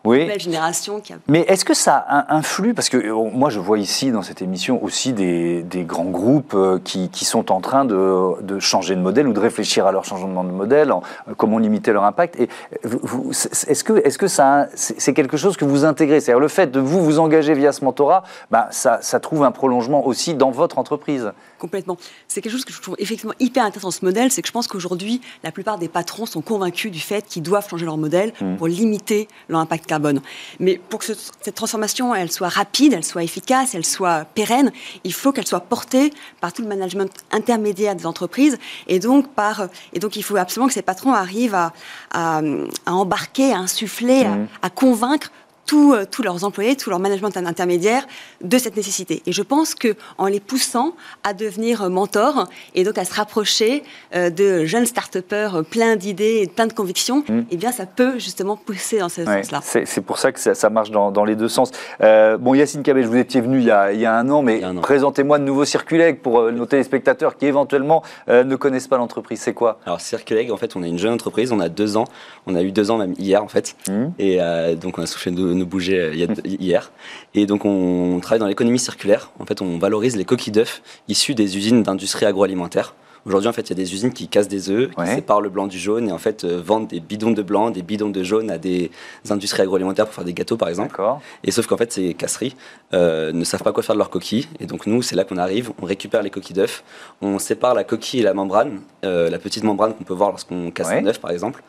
oui. 0.05 0.39
génération. 0.39 1.01
Mais 1.27 1.41
est-ce 1.41 1.63
que 1.65 1.73
ça 1.73 2.05
influe? 2.29 2.73
Parce 2.73 2.89
que 2.89 2.97
euh, 2.97 3.29
moi, 3.33 3.49
je 3.49 3.59
vois 3.59 3.79
ici 3.79 4.11
dans 4.11 4.21
cette 4.21 4.41
émission 4.41 4.83
aussi 4.83 5.13
des, 5.13 5.63
grands 5.87 6.05
groupes 6.05 6.53
euh, 6.55 6.79
qui, 6.83 7.25
sont 7.25 7.51
en 7.51 7.61
train 7.61 7.85
de, 7.85 8.59
changer 8.59 8.95
de 8.95 9.01
modèle 9.01 9.27
ou 9.27 9.33
de 9.33 9.39
réfléchir 9.39 9.87
à 9.87 9.91
leur 9.91 10.05
changement 10.05 10.43
de 10.43 10.51
modèle, 10.51 10.91
en, 10.91 11.03
euh, 11.29 11.33
comment 11.35 11.57
limiter 11.57 11.93
leur 11.93 12.03
impact. 12.03 12.39
Et 12.39 12.49
est-ce 12.83 13.83
que, 13.83 14.05
est-ce 14.05 14.17
que 14.17 14.27
ça, 14.27 14.67
c'est 14.75 15.13
quelque 15.13 15.37
chose 15.37 15.57
que 15.57 15.65
vous 15.65 15.85
intégrez? 15.85 16.19
C'est-à-dire 16.19 16.39
le 16.39 16.47
fait 16.47 16.71
de 16.71 16.79
vous 16.79 17.03
vous 17.03 17.19
engager 17.19 17.53
via 17.53 17.71
ce 17.71 17.83
mentorat, 17.85 18.23
bah, 18.51 18.67
ça, 18.71 18.99
ça 19.01 19.19
trouve 19.19 19.43
un 19.43 19.51
prolongement 19.51 20.05
aussi 20.05 20.33
dans 20.33 20.51
votre 20.51 20.79
entreprise 20.79 21.31
Complètement. 21.63 21.97
C'est 22.27 22.41
quelque 22.41 22.51
chose 22.51 22.65
que 22.65 22.73
je 22.73 22.81
trouve 22.81 22.97
effectivement 22.99 23.33
hyper 23.39 23.63
intéressant 23.63 23.87
dans 23.87 23.91
ce 23.91 24.03
modèle, 24.03 24.29
c'est 24.33 24.41
que 24.41 24.49
je 24.49 24.51
pense 24.51 24.67
qu'aujourd'hui, 24.67 25.21
la 25.45 25.51
plupart 25.53 25.77
des 25.77 25.87
patrons 25.87 26.25
sont 26.25 26.41
convaincus 26.41 26.91
du 26.91 26.99
fait 26.99 27.25
qu'ils 27.25 27.41
doivent 27.41 27.69
changer 27.69 27.85
leur 27.85 27.95
modèle 27.95 28.33
mmh. 28.41 28.57
pour 28.57 28.67
limiter 28.67 29.29
leur 29.47 29.61
impact 29.61 29.85
carbone. 29.85 30.19
Mais 30.59 30.77
pour 30.89 30.99
que 30.99 31.05
cette 31.05 31.55
transformation, 31.55 32.13
elle 32.13 32.29
soit 32.33 32.49
rapide, 32.49 32.91
elle 32.91 33.05
soit 33.05 33.23
efficace, 33.23 33.75
elle 33.75 33.85
soit 33.85 34.25
pérenne, 34.35 34.73
il 35.05 35.13
faut 35.13 35.31
qu'elle 35.31 35.47
soit 35.47 35.61
portée 35.61 36.11
par 36.41 36.51
tout 36.51 36.63
le 36.63 36.67
management 36.67 37.09
intermédiaire 37.31 37.95
des 37.95 38.05
entreprises. 38.05 38.57
Et 38.87 38.99
donc, 38.99 39.29
par, 39.29 39.69
et 39.93 39.99
donc 39.99 40.17
il 40.17 40.21
faut 40.21 40.35
absolument 40.35 40.67
que 40.67 40.73
ces 40.73 40.81
patrons 40.81 41.13
arrivent 41.13 41.55
à, 41.55 41.71
à, 42.11 42.41
embarquer, 42.87 43.53
à 43.53 43.59
insuffler, 43.59 44.25
à, 44.25 44.35
mmh. 44.35 44.47
à 44.63 44.69
convaincre 44.69 45.31
euh, 45.71 46.05
tous, 46.09 46.21
leurs 46.21 46.43
employés, 46.43 46.75
tout 46.75 46.89
leur 46.89 46.99
management 46.99 47.35
intermédiaire 47.35 48.05
de 48.41 48.57
cette 48.57 48.75
nécessité. 48.75 49.23
Et 49.25 49.31
je 49.31 49.41
pense 49.41 49.75
qu'en 49.75 50.27
les 50.27 50.39
poussant 50.39 50.93
à 51.23 51.33
devenir 51.33 51.89
mentors 51.89 52.47
et 52.75 52.83
donc 52.83 52.97
à 52.97 53.05
se 53.05 53.13
rapprocher 53.13 53.83
euh, 54.13 54.29
de 54.29 54.65
jeunes 54.65 54.85
start-upers 54.85 55.63
pleins 55.69 55.95
d'idées 55.95 56.41
et 56.43 56.47
plein 56.47 56.67
de 56.67 56.73
convictions, 56.73 57.23
mmh. 57.27 57.41
eh 57.49 57.57
bien, 57.57 57.71
ça 57.71 57.85
peut 57.85 58.19
justement 58.19 58.55
pousser 58.55 58.99
dans 58.99 59.09
ce 59.09 59.25
sens-là. 59.25 59.61
C'est 59.63 60.01
pour 60.01 60.19
ça 60.19 60.31
que 60.31 60.39
ça, 60.39 60.69
marche 60.69 60.91
dans, 60.91 61.25
les 61.25 61.35
deux 61.35 61.47
sens. 61.47 61.71
Euh, 62.01 62.37
bon, 62.37 62.53
Yacine 62.53 62.83
Kabel, 62.83 63.05
vous 63.05 63.17
étiez 63.17 63.41
venu 63.41 63.59
il 63.59 63.65
y 63.65 63.71
a, 63.71 64.15
un 64.15 64.29
an, 64.29 64.41
mais 64.41 64.61
présentez-moi 64.81 65.39
de 65.39 65.43
nouveau 65.43 65.65
Circuleg 65.65 66.19
pour 66.19 66.51
nos 66.51 66.65
téléspectateurs 66.65 67.37
qui 67.37 67.45
éventuellement 67.45 68.03
ne 68.27 68.55
connaissent 68.55 68.87
pas 68.87 68.97
l'entreprise. 68.97 69.39
C'est 69.41 69.53
quoi? 69.53 69.79
Alors, 69.85 70.01
Circuleg, 70.01 70.51
en 70.51 70.57
fait, 70.57 70.75
on 70.75 70.83
est 70.83 70.89
une 70.89 70.99
jeune 70.99 71.13
entreprise, 71.13 71.51
on 71.51 71.59
a 71.59 71.69
deux 71.69 71.97
ans. 71.97 72.05
On 72.45 72.55
a 72.55 72.61
eu 72.61 72.71
deux 72.71 72.91
ans 72.91 72.97
même 72.97 73.13
hier, 73.17 73.43
en 73.43 73.47
fait. 73.47 73.75
Mmh. 73.87 74.05
Et 74.19 74.39
donc, 74.75 74.97
on 74.97 75.01
a 75.01 75.05
soufflé 75.05 75.31
de 75.31 75.52
nous 75.53 75.65
bouger 75.65 75.99
euh, 75.99 76.27
hier. 76.45 76.91
Et 77.33 77.45
donc, 77.45 77.65
on 77.65 78.19
travaille 78.21 78.39
dans 78.39 78.47
l'économie 78.47 78.79
circulaire. 78.79 79.31
En 79.39 79.45
fait, 79.45 79.61
on 79.61 79.77
valorise 79.77 80.15
les 80.15 80.25
coquilles 80.25 80.53
d'œufs 80.53 80.81
issues 81.07 81.35
des 81.35 81.57
usines 81.57 81.83
d'industrie 81.83 82.25
agroalimentaire. 82.25 82.95
Aujourd'hui, 83.25 83.47
en 83.47 83.53
fait, 83.53 83.61
il 83.61 83.69
y 83.69 83.73
a 83.73 83.75
des 83.75 83.93
usines 83.93 84.11
qui 84.11 84.27
cassent 84.27 84.49
des 84.49 84.69
œufs, 84.69 84.89
qui 84.89 85.07
séparent 85.07 85.39
le 85.39 85.49
blanc 85.49 85.67
du 85.67 85.79
jaune 85.79 86.09
et 86.09 86.11
en 86.11 86.17
fait 86.17 86.43
euh, 86.43 86.61
vendent 86.61 86.87
des 86.87 86.99
bidons 86.99 87.31
de 87.31 87.41
blanc, 87.41 87.71
des 87.71 87.81
bidons 87.81 88.09
de 88.09 88.21
jaune 88.21 88.51
à 88.51 88.57
des 88.57 88.91
industries 89.29 89.61
agroalimentaires 89.61 90.05
pour 90.05 90.13
faire 90.13 90.25
des 90.25 90.33
gâteaux, 90.33 90.57
par 90.57 90.67
exemple. 90.67 91.01
Et 91.43 91.51
sauf 91.51 91.65
qu'en 91.65 91.77
fait, 91.77 91.93
ces 91.93 92.13
casseries 92.13 92.55
euh, 92.93 93.31
ne 93.31 93.45
savent 93.45 93.63
pas 93.63 93.71
quoi 93.71 93.81
faire 93.81 93.95
de 93.95 93.99
leurs 93.99 94.09
coquilles. 94.09 94.47
Et 94.59 94.65
donc, 94.65 94.87
nous, 94.87 95.01
c'est 95.01 95.15
là 95.15 95.23
qu'on 95.23 95.37
arrive. 95.37 95.71
On 95.81 95.85
récupère 95.85 96.21
les 96.21 96.29
coquilles 96.29 96.55
d'œufs, 96.55 96.83
on 97.21 97.39
sépare 97.39 97.73
la 97.73 97.85
coquille 97.85 98.19
et 98.19 98.23
la 98.23 98.33
membrane, 98.33 98.81
la 99.03 99.39
petite 99.39 99.63
membrane 99.63 99.93
qu'on 99.93 100.03
peut 100.03 100.13
voir 100.13 100.31
lorsqu'on 100.31 100.71
casse 100.71 100.89
un 100.89 101.05
œuf, 101.05 101.19
par 101.19 101.31
exemple. 101.31 101.63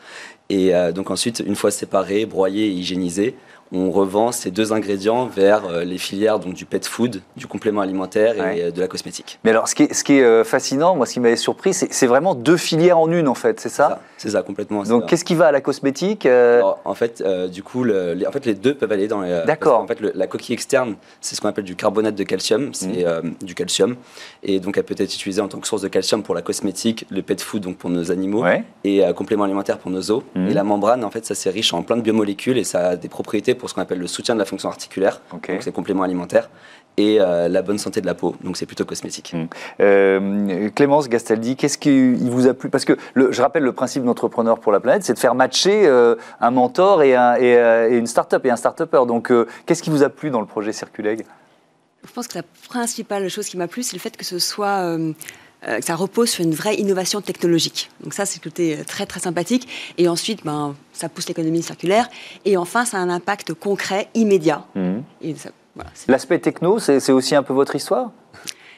Et 0.49 0.73
donc 0.93 1.09
ensuite, 1.09 1.41
une 1.45 1.55
fois 1.55 1.71
séparé, 1.71 2.25
broyé 2.25 2.67
et 2.67 2.71
hygiénisé, 2.71 3.35
on 3.71 3.89
revend 3.89 4.31
ces 4.31 4.51
deux 4.51 4.73
ingrédients 4.73 5.25
vers 5.25 5.65
euh, 5.65 5.83
les 5.83 5.97
filières 5.97 6.39
donc, 6.39 6.53
du 6.53 6.65
pet 6.65 6.85
food, 6.85 7.21
du 7.35 7.47
complément 7.47 7.81
alimentaire 7.81 8.35
et 8.35 8.63
euh, 8.63 8.71
de 8.71 8.79
la 8.79 8.87
cosmétique. 8.87 9.39
Mais 9.43 9.51
alors, 9.51 9.67
ce 9.67 9.75
qui 9.75 9.83
est, 9.83 9.93
ce 9.93 10.03
qui 10.03 10.13
est 10.13 10.23
euh, 10.23 10.43
fascinant, 10.43 10.95
moi, 10.95 11.05
ce 11.05 11.13
qui 11.13 11.19
m'avait 11.19 11.35
surpris, 11.35 11.73
c'est 11.73 12.07
vraiment 12.07 12.35
deux 12.35 12.57
filières 12.57 12.99
en 12.99 13.11
une, 13.11 13.27
en 13.27 13.33
fait, 13.33 13.59
c'est 13.59 13.69
ça? 13.69 14.01
C'est 14.17 14.29
ça, 14.29 14.43
complètement. 14.43 14.83
Donc, 14.83 15.07
qu'est-ce 15.07 15.25
qui 15.25 15.35
va 15.35 15.47
à 15.47 15.51
la 15.51 15.61
cosmétique 15.61 16.27
En 16.85 16.93
fait, 16.93 17.23
du 17.51 17.63
coup, 17.63 17.83
les, 17.83 18.25
en 18.25 18.31
fait, 18.31 18.45
les 18.45 18.53
deux 18.53 18.75
peuvent 18.75 18.91
aller 18.91 19.07
dans 19.07 19.21
les. 19.21 19.43
D'accord. 19.45 19.81
En 19.81 19.87
fait, 19.87 19.99
la 19.99 20.27
coquille 20.27 20.53
externe, 20.53 20.95
c'est 21.21 21.35
ce 21.35 21.41
qu'on 21.41 21.49
appelle 21.49 21.63
du 21.63 21.75
carbonate 21.75 22.15
de 22.15 22.23
calcium, 22.23 22.73
c'est 22.73 23.05
mmh. 23.05 23.45
du 23.45 23.55
calcium. 23.55 23.95
Et 24.43 24.59
donc, 24.59 24.77
elle 24.77 24.83
peut 24.83 24.95
être 24.97 25.13
utilisée 25.13 25.41
en 25.41 25.47
tant 25.47 25.59
que 25.59 25.67
source 25.67 25.81
de 25.81 25.87
calcium 25.87 26.23
pour 26.23 26.35
la 26.35 26.41
cosmétique, 26.41 27.05
le 27.09 27.21
pet 27.21 27.39
food, 27.41 27.63
donc 27.63 27.77
pour 27.77 27.89
nos 27.89 28.11
animaux, 28.11 28.45
et 28.83 29.01
complément 29.15 29.43
alimentaire 29.43 29.77
pour 29.77 29.91
nos 29.91 30.11
os. 30.11 30.23
Mmh. 30.35 30.47
Et 30.47 30.53
la 30.53 30.63
membrane, 30.63 31.03
en 31.03 31.09
fait, 31.09 31.25
ça, 31.25 31.35
c'est 31.35 31.49
riche 31.49 31.73
en 31.73 31.83
plein 31.83 31.97
de 31.97 32.01
biomolécules 32.01 32.57
et 32.57 32.63
ça 32.63 32.89
a 32.89 32.95
des 32.95 33.09
propriétés 33.09 33.54
pour 33.55 33.69
ce 33.69 33.75
qu'on 33.75 33.81
appelle 33.81 33.99
le 33.99 34.07
soutien 34.07 34.35
de 34.35 34.39
la 34.39 34.45
fonction 34.45 34.69
articulaire, 34.69 35.21
donc 35.31 35.51
c'est 35.59 35.71
complément 35.71 36.03
alimentaire, 36.03 36.49
et 36.97 37.19
euh, 37.19 37.47
la 37.47 37.61
bonne 37.61 37.77
santé 37.77 38.01
de 38.01 38.05
la 38.05 38.13
peau, 38.13 38.35
donc 38.43 38.57
c'est 38.57 38.65
plutôt 38.65 38.85
cosmétique. 38.85 39.33
Mmh. 39.33 39.47
Euh, 39.81 40.69
Clémence 40.69 41.09
Gastaldi, 41.09 41.55
qu'est-ce 41.55 41.77
qui 41.77 42.13
vous 42.15 42.47
a 42.47 42.53
plu? 42.53 42.69
Parce 42.69 42.85
que 42.85 42.93
je 43.15 43.41
rappelle 43.41 43.63
le 43.63 43.73
principe 43.73 44.03
d'entrepreneur 44.03 44.59
pour 44.59 44.71
la 44.71 44.79
planète, 44.79 45.03
c'est 45.03 45.13
de 45.13 45.19
faire 45.19 45.35
matcher 45.35 45.85
euh, 45.87 46.15
un 46.39 46.51
mentor 46.51 47.03
et, 47.03 47.15
un, 47.15 47.35
et, 47.35 47.97
une 47.97 48.07
start-up 48.07 48.45
et 48.45 48.49
un 48.49 48.55
start-upper. 48.55 49.05
Donc 49.07 49.31
qu'est-ce 49.65 49.83
qui 49.83 49.89
vous 49.89 50.03
a 50.03 50.09
plu 50.09 50.29
dans 50.29 50.39
le 50.39 50.47
projet 50.47 50.71
Circuleg? 50.71 51.25
Je 52.07 52.11
pense 52.13 52.27
que 52.27 52.37
la 52.37 52.43
principale 52.69 53.27
chose 53.29 53.47
qui 53.47 53.57
m'a 53.57 53.67
plu, 53.67 53.83
c'est 53.83 53.95
le 53.95 54.01
fait 54.01 54.15
que 54.15 54.25
ce 54.25 54.39
soit 54.39 54.97
ça 55.81 55.95
repose 55.95 56.29
sur 56.29 56.43
une 56.43 56.53
vraie 56.53 56.75
innovation 56.75 57.21
technologique. 57.21 57.89
Donc 58.01 58.13
ça, 58.13 58.25
c'est 58.25 58.41
côté 58.41 58.77
très 58.87 59.05
très 59.05 59.19
sympathique. 59.19 59.67
Et 59.97 60.07
ensuite, 60.07 60.45
ben, 60.45 60.75
ça 60.93 61.09
pousse 61.09 61.27
l'économie 61.27 61.63
circulaire. 61.63 62.07
Et 62.45 62.57
enfin, 62.57 62.85
ça 62.85 62.97
a 62.97 62.99
un 62.99 63.09
impact 63.09 63.53
concret, 63.53 64.09
immédiat. 64.13 64.65
Mmh. 64.75 64.99
L'aspect 66.07 66.39
techno, 66.39 66.79
c'est 66.79 67.11
aussi 67.11 67.35
un 67.35 67.43
peu 67.43 67.53
votre 67.53 67.75
histoire? 67.75 68.11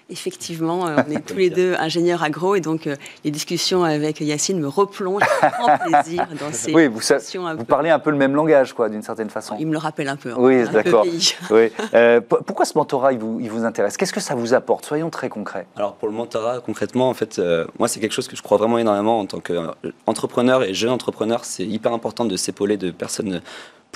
Effectivement, 0.10 0.88
euh, 0.88 0.96
on 1.06 1.12
est 1.12 1.20
tous 1.26 1.36
les 1.36 1.50
deux 1.50 1.74
ingénieurs 1.76 2.24
agro 2.24 2.56
et 2.56 2.62
donc 2.62 2.88
euh, 2.88 2.96
les 3.26 3.32
discussions 3.32 3.84
avec 3.84 4.22
Yacine 4.22 4.60
me 4.60 4.68
replongent 4.68 5.24
grand 5.42 5.78
plaisir 6.04 6.28
dans 6.40 6.52
ces 6.54 6.74
oui, 6.74 6.88
vous, 6.88 7.00
discussions. 7.00 7.54
vous 7.56 7.66
parlez 7.66 7.90
un 7.90 8.00
peu 8.00 8.12
le 8.12 8.18
même 8.18 8.34
langage, 8.34 8.74
quoi, 8.74 8.88
d'une 8.88 9.02
certaine 9.02 9.30
façon. 9.30 9.56
Il 9.60 9.68
me 9.68 9.74
le 9.74 9.78
rappelle 9.78 10.08
un 10.08 10.16
peu. 10.16 10.32
Hein, 10.32 10.38
oui, 10.38 10.64
d'accord. 10.70 11.06
Oui. 11.50 11.72
Euh, 11.94 12.22
pourquoi 12.22 12.66
ce 12.66 12.78
mentorat, 12.78 13.14
il 13.14 13.20
vous, 13.20 13.40
il 13.40 13.50
vous 13.50 13.64
intéresse? 13.64 13.98
Qu'est-ce 13.98 14.14
que 14.14 14.20
ça 14.20 14.36
vous 14.36 14.54
apporte? 14.54 14.86
Soyons 14.86 15.10
très 15.10 15.30
concrets. 15.30 15.68
Alors 15.76 15.96
pour 15.96 16.08
le 16.08 16.14
mentorat, 16.14 16.60
concrètement, 16.60 17.10
en 17.10 17.14
fait, 17.14 17.42
moi 17.80 17.88
c'est 17.88 18.00
quelque 18.00 18.14
chose 18.14 18.28
que 18.28 18.36
je 18.36 18.42
crois 18.42 18.58
vraiment 18.58 18.78
énormément 18.78 19.20
en 19.20 19.26
tant 19.26 19.40
qu'entrepreneur 19.40 20.64
et 20.64 20.74
jeune 20.74 20.92
entrepreneur. 20.92 21.46
C'est 21.46 21.66
hyper 21.66 21.94
important 21.94 22.26
de 22.26 22.36
s'épauler 22.38 22.78
de 22.78 22.92
personnes 22.92 23.42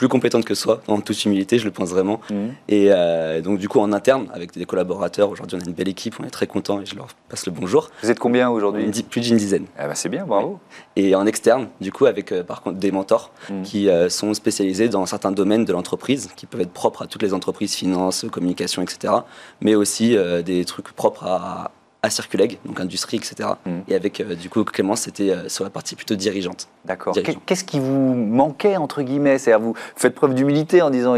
plus 0.01 0.08
compétente 0.08 0.46
que 0.46 0.55
soi, 0.55 0.81
en 0.88 1.00
toute 1.00 1.25
humilité, 1.25 1.60
je 1.60 1.65
le 1.65 1.70
pense 1.70 1.91
vraiment. 1.91 2.22
Mmh. 2.31 2.36
Et 2.70 2.88
euh, 2.89 3.39
donc, 3.39 3.60
du 3.60 3.70
coup, 3.70 3.79
en 3.79 3.93
interne, 3.93 4.29
avec 4.34 4.51
des 4.51 4.65
collaborateurs, 4.65 5.29
aujourd'hui, 5.29 5.60
on 5.62 5.63
a 5.63 5.70
une 5.70 5.75
belle 5.75 5.89
équipe, 5.89 6.15
on 6.20 6.24
est 6.24 6.31
très 6.31 6.48
content 6.48 6.81
et 6.81 6.88
je 6.88 6.96
leur 6.96 7.10
passe 7.29 7.46
le 7.46 7.51
bonjour. 7.51 7.91
Vous 8.01 8.10
êtes 8.10 8.17
combien 8.17 8.50
aujourd'hui 8.50 8.89
Plus 9.12 9.22
d'une 9.22 9.38
dizaine. 9.38 9.67
Ah 9.77 9.86
bah 9.88 9.93
c'est 9.93 10.10
bien, 10.10 10.25
bravo. 10.25 10.60
Et 10.96 11.13
en 11.13 11.27
externe, 11.27 11.67
du 11.81 11.91
coup, 11.91 12.08
avec 12.08 12.31
euh, 12.31 12.41
par 12.43 12.63
contre 12.63 12.79
des 12.79 12.91
mentors 12.91 13.31
mmh. 13.51 13.62
qui 13.62 13.89
euh, 13.89 14.10
sont 14.10 14.34
spécialisés 14.34 14.89
dans 14.89 15.05
certains 15.05 15.31
domaines 15.31 15.65
de 15.65 15.72
l'entreprise, 15.72 16.31
qui 16.36 16.48
peuvent 16.48 16.62
être 16.62 16.74
propres 16.74 17.03
à 17.03 17.05
toutes 17.05 17.22
les 17.22 17.36
entreprises, 17.36 17.75
finance, 17.75 18.25
communication, 18.31 18.81
etc. 18.81 19.13
Mais 19.62 19.75
aussi 19.75 20.17
des 20.43 20.65
trucs 20.65 20.93
propres 20.93 21.25
à, 21.25 21.36
à 21.65 21.72
Circuleg, 22.10 22.58
donc 22.65 22.79
industrie, 22.79 23.17
etc. 23.17 23.50
Mm. 23.63 23.70
Et 23.88 23.93
avec, 23.93 24.22
euh, 24.22 24.34
du 24.34 24.50
coup, 24.50 24.63
Clément, 24.63 24.96
c'était 24.96 25.29
euh, 25.29 25.48
sur 25.50 25.63
la 25.63 25.70
partie 25.70 25.96
plutôt 25.96 26.15
dirigeante. 26.15 26.67
D'accord. 26.84 27.15
Qu'est-ce 27.46 27.63
qui 27.63 27.79
vous 27.79 28.15
manquait, 28.15 28.75
entre 28.75 29.03
guillemets? 29.03 29.38
C'est-à-dire, 29.38 29.63
vous 29.63 29.75
faites 29.96 30.15
preuve 30.15 30.34
d'humilité 30.34 30.81
en 30.81 30.89
disant 30.89 31.15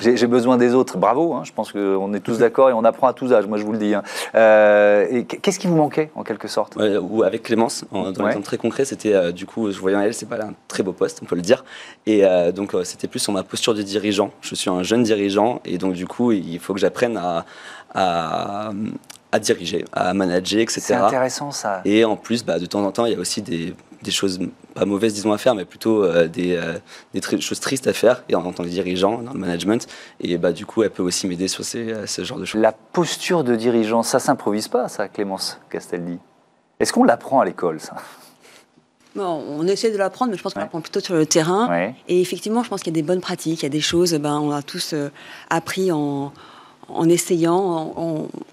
j'ai 0.00 0.26
besoin 0.26 0.56
des 0.56 0.74
autres. 0.74 0.98
Bravo, 0.98 1.34
hein, 1.34 1.42
je 1.44 1.52
pense 1.52 1.70
qu'on 1.70 2.12
est 2.14 2.20
tous 2.20 2.38
d'accord 2.38 2.68
et 2.68 2.72
on 2.72 2.82
apprend 2.82 3.06
à 3.06 3.12
tous 3.12 3.32
âges, 3.32 3.46
moi 3.46 3.58
je 3.58 3.64
vous 3.64 3.70
le 3.70 3.78
dis. 3.78 3.94
Hein. 3.94 4.02
Euh, 4.34 5.22
Qu'est-ce 5.22 5.60
qui 5.60 5.68
vous 5.68 5.76
manquait, 5.76 6.10
en 6.16 6.24
quelque 6.24 6.48
sorte? 6.48 6.76
Ou 6.76 7.22
Avec 7.22 7.44
Clémence, 7.44 7.84
dans 7.92 8.02
ouais. 8.02 8.12
l'exemple 8.18 8.44
très 8.44 8.58
concret, 8.58 8.84
c'était, 8.84 9.32
du 9.32 9.46
coup, 9.46 9.70
je 9.70 9.78
voyais 9.78 9.96
en 9.96 10.00
elle, 10.00 10.14
c'est 10.14 10.26
pas 10.26 10.42
un 10.42 10.54
très 10.66 10.82
beau 10.82 10.92
poste, 10.92 11.20
on 11.22 11.26
peut 11.26 11.36
le 11.36 11.42
dire. 11.42 11.64
Et 12.06 12.24
donc, 12.52 12.74
c'était 12.82 13.06
plus 13.06 13.20
sur 13.20 13.32
ma 13.32 13.44
posture 13.44 13.72
de 13.72 13.82
dirigeant. 13.82 14.32
Je 14.40 14.56
suis 14.56 14.68
un 14.68 14.82
jeune 14.82 15.04
dirigeant 15.04 15.60
et 15.64 15.78
donc, 15.78 15.92
du 15.92 16.08
coup, 16.08 16.32
il 16.32 16.58
faut 16.58 16.74
que 16.74 16.80
j'apprenne 16.80 17.16
à, 17.16 17.44
à, 17.94 18.72
à 19.32 19.38
diriger, 19.38 19.84
à 19.92 20.14
manager, 20.14 20.60
etc. 20.60 20.80
C'est 20.80 20.94
intéressant 20.94 21.50
ça. 21.50 21.82
Et 21.84 22.04
en 22.04 22.16
plus, 22.16 22.44
bah, 22.44 22.58
de 22.58 22.66
temps 22.66 22.84
en 22.84 22.92
temps, 22.92 23.06
il 23.06 23.12
y 23.12 23.16
a 23.16 23.18
aussi 23.18 23.42
des, 23.42 23.74
des 24.02 24.10
choses 24.10 24.38
pas 24.74 24.84
mauvaises, 24.84 25.14
disons, 25.14 25.32
à 25.32 25.38
faire, 25.38 25.54
mais 25.54 25.64
plutôt 25.64 26.04
euh, 26.04 26.28
des, 26.28 26.56
euh, 26.56 26.78
des 27.12 27.40
choses 27.40 27.60
tristes 27.60 27.86
à 27.86 27.92
faire, 27.92 28.24
et 28.28 28.34
en 28.34 28.52
tant 28.52 28.62
que 28.62 28.68
dirigeant, 28.68 29.18
dans 29.18 29.32
le 29.32 29.38
management. 29.38 29.86
Et 30.20 30.38
bah, 30.38 30.52
du 30.52 30.66
coup, 30.66 30.82
elle 30.82 30.90
peut 30.90 31.02
aussi 31.02 31.26
m'aider 31.26 31.48
sur 31.48 31.64
ces, 31.64 31.92
euh, 31.92 32.06
ce 32.06 32.24
genre 32.24 32.38
de 32.38 32.44
choses. 32.44 32.60
La 32.60 32.72
posture 32.72 33.44
de 33.44 33.54
dirigeant, 33.56 34.02
ça 34.02 34.18
s'improvise 34.18 34.68
pas, 34.68 34.88
ça, 34.88 35.08
Clémence 35.08 35.58
Castaldi? 35.68 36.18
Est-ce 36.80 36.92
qu'on 36.92 37.04
l'apprend 37.04 37.40
à 37.40 37.44
l'école, 37.44 37.80
ça? 37.80 37.96
On 39.16 39.66
essaie 39.66 39.90
de 39.90 39.96
l'apprendre, 39.96 40.30
mais 40.30 40.38
je 40.38 40.42
pense 40.44 40.54
qu'on 40.54 40.60
l'apprend 40.60 40.80
plutôt 40.80 41.00
sur 41.00 41.14
le 41.14 41.26
terrain. 41.26 41.90
Et 42.06 42.20
effectivement, 42.20 42.62
je 42.62 42.68
pense 42.68 42.82
qu'il 42.82 42.94
y 42.94 42.96
a 42.96 43.00
des 43.00 43.06
bonnes 43.06 43.20
pratiques, 43.20 43.62
il 43.62 43.64
y 43.64 43.66
a 43.66 43.70
des 43.70 43.80
choses, 43.80 44.14
ben, 44.14 44.38
on 44.38 44.52
a 44.52 44.62
tous 44.62 44.94
appris 45.50 45.90
en, 45.90 46.32
en 46.88 47.08
essayant, 47.08 47.92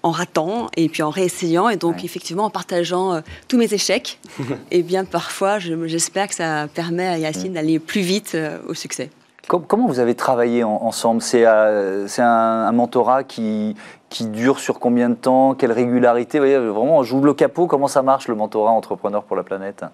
en, 0.02 0.10
ratant, 0.10 0.68
et 0.76 0.88
puis 0.88 1.02
en 1.02 1.10
réessayant, 1.10 1.68
et 1.68 1.76
donc 1.76 2.04
effectivement 2.04 2.44
en 2.44 2.50
partageant 2.50 3.14
euh, 3.14 3.20
tous 3.48 3.58
mes 3.58 3.72
échecs. 3.72 4.18
et 4.70 4.82
bien 4.82 5.04
parfois, 5.04 5.58
j'espère 5.58 6.28
que 6.28 6.34
ça 6.34 6.68
permet 6.72 7.06
à 7.06 7.18
Yacine 7.18 7.54
d'aller 7.54 7.78
plus 7.78 8.02
vite 8.02 8.32
euh, 8.34 8.58
au 8.68 8.74
succès. 8.74 9.10
Comment 9.48 9.86
vous 9.86 10.00
avez 10.00 10.16
travaillé 10.16 10.64
ensemble? 10.64 11.22
C'est 11.22 11.44
euh, 11.46 12.08
un, 12.18 12.72
mentorat 12.72 13.22
qui, 13.22 13.76
qui 14.08 14.26
dure 14.26 14.58
sur 14.58 14.80
combien 14.80 15.08
de 15.08 15.14
temps? 15.14 15.54
Quelle 15.54 15.70
régularité? 15.70 16.40
Vraiment, 16.40 16.98
on 16.98 17.04
joue 17.04 17.20
le 17.20 17.32
capot. 17.32 17.68
Comment 17.68 17.86
ça 17.86 18.02
marche 18.02 18.26
le 18.26 18.34
mentorat 18.34 18.72
entrepreneur 18.72 19.22
pour 19.22 19.36
la 19.36 19.44
planète? 19.44 19.84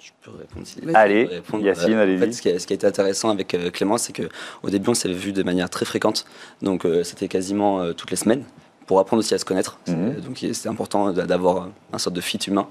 Je 0.00 0.10
peux 0.22 0.30
répondre 0.36 0.64
si 0.66 0.78
Allez, 0.94 1.28
Yacine, 1.60 1.94
euh, 1.94 2.02
allez 2.02 2.16
en 2.16 2.20
fait, 2.20 2.32
ce, 2.32 2.42
qui 2.42 2.48
a, 2.50 2.58
ce 2.58 2.66
qui 2.66 2.72
a 2.72 2.76
été 2.76 2.86
intéressant 2.86 3.30
avec 3.30 3.52
euh, 3.54 3.70
Clément, 3.70 3.98
c'est 3.98 4.12
qu'au 4.12 4.70
début, 4.70 4.90
on 4.90 4.94
s'est 4.94 5.12
vu 5.12 5.32
de 5.32 5.42
manière 5.42 5.68
très 5.68 5.84
fréquente. 5.84 6.24
Donc, 6.62 6.84
euh, 6.84 7.02
c'était 7.02 7.26
quasiment 7.26 7.92
toutes 7.94 8.10
les 8.10 8.16
semaines 8.16 8.44
pour 8.86 9.00
apprendre 9.00 9.20
aussi 9.20 9.34
à 9.34 9.38
se 9.38 9.44
connaître. 9.44 9.78
Mhm. 9.88 10.20
Donc, 10.20 10.38
c'était 10.38 10.68
important 10.68 11.12
d'avoir 11.12 11.68
un 11.92 11.98
sorte 11.98 12.14
de 12.14 12.20
fit 12.20 12.38
humain. 12.46 12.68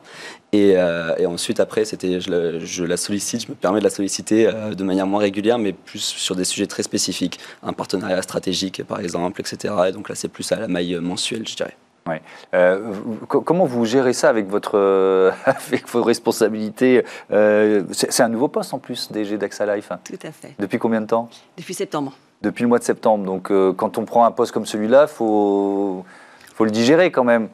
Et, 0.53 0.79
ensuite, 1.25 1.59
après, 1.59 1.85
c'était, 1.85 2.19
je, 2.21 2.83
la 2.83 2.97
sollicite, 2.97 3.45
je 3.45 3.51
me 3.51 3.55
permets 3.55 3.79
de 3.79 3.83
la 3.83 3.91
solliciter 3.91 4.49
de 4.75 4.83
manière 4.83 5.05
moins 5.05 5.19
régulière, 5.19 5.59
mais 5.59 5.73
plus 5.73 5.99
sur 5.99 6.35
des 6.35 6.45
sujets 6.45 6.65
très 6.65 6.83
spécifiques. 6.83 7.39
Un 7.61 7.73
partenariat 7.73 8.21
stratégique, 8.21 8.83
par 8.83 8.99
exemple, 8.99 9.41
etc. 9.41 9.73
Et 9.89 9.91
donc 9.91 10.09
là, 10.09 10.15
c'est 10.15 10.29
plus 10.29 10.49
à 10.51 10.55
la 10.55 10.67
maille 10.67 10.95
mensuelle, 10.95 11.47
je 11.47 11.55
dirais. 11.55 11.75
Ouais. 12.07 12.21
Euh, 12.53 12.93
comment 13.27 13.65
vous 13.65 13.85
gérez 13.85 14.13
ça 14.13 14.29
avec, 14.29 14.47
votre, 14.47 14.77
euh, 14.77 15.31
avec 15.45 15.87
vos 15.89 16.03
responsabilités 16.03 17.03
euh, 17.31 17.83
C'est 17.91 18.23
un 18.23 18.29
nouveau 18.29 18.47
poste 18.47 18.73
en 18.73 18.79
plus, 18.79 19.11
DG 19.11 19.37
d'AXA 19.37 19.75
Life. 19.75 19.91
Tout 20.03 20.13
à 20.23 20.31
fait. 20.31 20.55
Depuis 20.59 20.79
combien 20.79 21.01
de 21.01 21.07
temps? 21.07 21.29
Depuis 21.57 21.73
septembre. 21.73 22.13
Depuis 22.41 22.63
le 22.63 22.69
mois 22.69 22.79
de 22.79 22.83
septembre. 22.83 23.25
Donc 23.25 23.51
quand 23.75 23.97
on 23.97 24.05
prend 24.05 24.25
un 24.25 24.31
poste 24.31 24.51
comme 24.51 24.65
celui-là, 24.65 25.07
il 25.09 25.13
faut, 25.13 26.05
faut 26.53 26.65
le 26.65 26.71
digérer 26.71 27.11
quand 27.11 27.23
même 27.23 27.49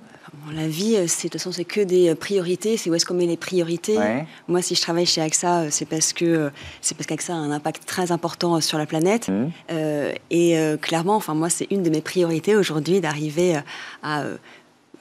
la 0.51 0.67
vie, 0.67 0.95
euh, 0.95 1.05
c'est 1.07 1.27
de 1.27 1.31
toute 1.31 1.41
façon, 1.41 1.51
c'est 1.51 1.65
que 1.65 1.81
des 1.81 2.09
euh, 2.09 2.15
priorités. 2.15 2.77
C'est 2.77 2.89
où 2.89 2.95
est-ce 2.95 3.05
qu'on 3.05 3.13
met 3.13 3.25
les 3.25 3.37
priorités. 3.37 3.97
Moi, 4.47 4.61
si 4.61 4.75
je 4.75 4.81
travaille 4.81 5.05
chez 5.05 5.21
AXA, 5.21 5.61
euh, 5.61 5.67
c'est 5.69 5.85
parce 5.85 6.13
que 6.13 6.51
c'est 6.81 6.95
parce 6.95 7.07
qu'AXA 7.07 7.33
a 7.33 7.35
un 7.35 7.51
impact 7.51 7.85
très 7.85 8.11
important 8.11 8.59
sur 8.61 8.77
la 8.77 8.85
planète. 8.85 9.29
Mmh. 9.29 9.49
et 10.31 10.57
clairement, 10.81 11.15
enfin 11.15 11.33
moi, 11.33 11.49
c'est 11.49 11.67
une 11.71 11.83
de 11.83 11.89
mes 11.89 12.01
priorités 12.01 12.55
aujourd'hui 12.55 13.01
d'arriver 13.01 13.59
à 14.01 14.23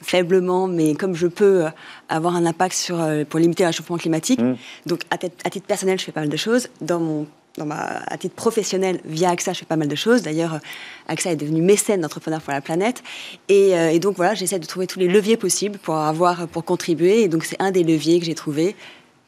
faiblement, 0.01 0.67
mais 0.67 0.95
comme 0.95 1.15
je 1.15 1.27
peux, 1.27 1.65
avoir 2.09 2.35
un 2.35 2.45
impact 2.45 2.75
sur, 2.75 2.97
pour 3.29 3.39
limiter 3.39 3.63
le 3.63 3.67
réchauffement 3.67 3.97
climatique. 3.97 4.41
Mmh. 4.41 4.55
Donc, 4.85 5.01
à, 5.11 5.15
à, 5.15 5.49
titre 5.49 5.65
personnel, 5.65 5.99
je 5.99 6.05
fais 6.05 6.11
pas 6.11 6.21
mal 6.21 6.29
de 6.29 6.37
choses. 6.37 6.69
Dans 6.81 6.99
mon 6.99 7.27
à 7.59 8.17
titre 8.17 8.35
professionnel, 8.35 8.99
via 9.05 9.29
AXA, 9.29 9.53
je 9.53 9.59
fais 9.59 9.65
pas 9.65 9.75
mal 9.75 9.87
de 9.87 9.95
choses. 9.95 10.23
D'ailleurs, 10.23 10.59
AXA 11.07 11.31
est 11.31 11.35
devenu 11.35 11.61
mécène 11.61 12.01
d'entrepreneurs 12.01 12.41
pour 12.41 12.53
la 12.53 12.61
planète. 12.61 13.03
Et, 13.49 13.77
euh, 13.77 13.91
et 13.91 13.99
donc 13.99 14.15
voilà, 14.15 14.33
j'essaie 14.33 14.59
de 14.59 14.65
trouver 14.65 14.87
tous 14.87 14.99
les 14.99 15.07
leviers 15.07 15.37
possibles 15.37 15.77
pour 15.77 15.95
avoir, 15.95 16.47
pour 16.47 16.65
contribuer. 16.65 17.21
Et 17.21 17.27
donc 17.27 17.45
c'est 17.45 17.61
un 17.61 17.71
des 17.71 17.83
leviers 17.83 18.19
que 18.19 18.25
j'ai 18.25 18.35
trouvé 18.35 18.75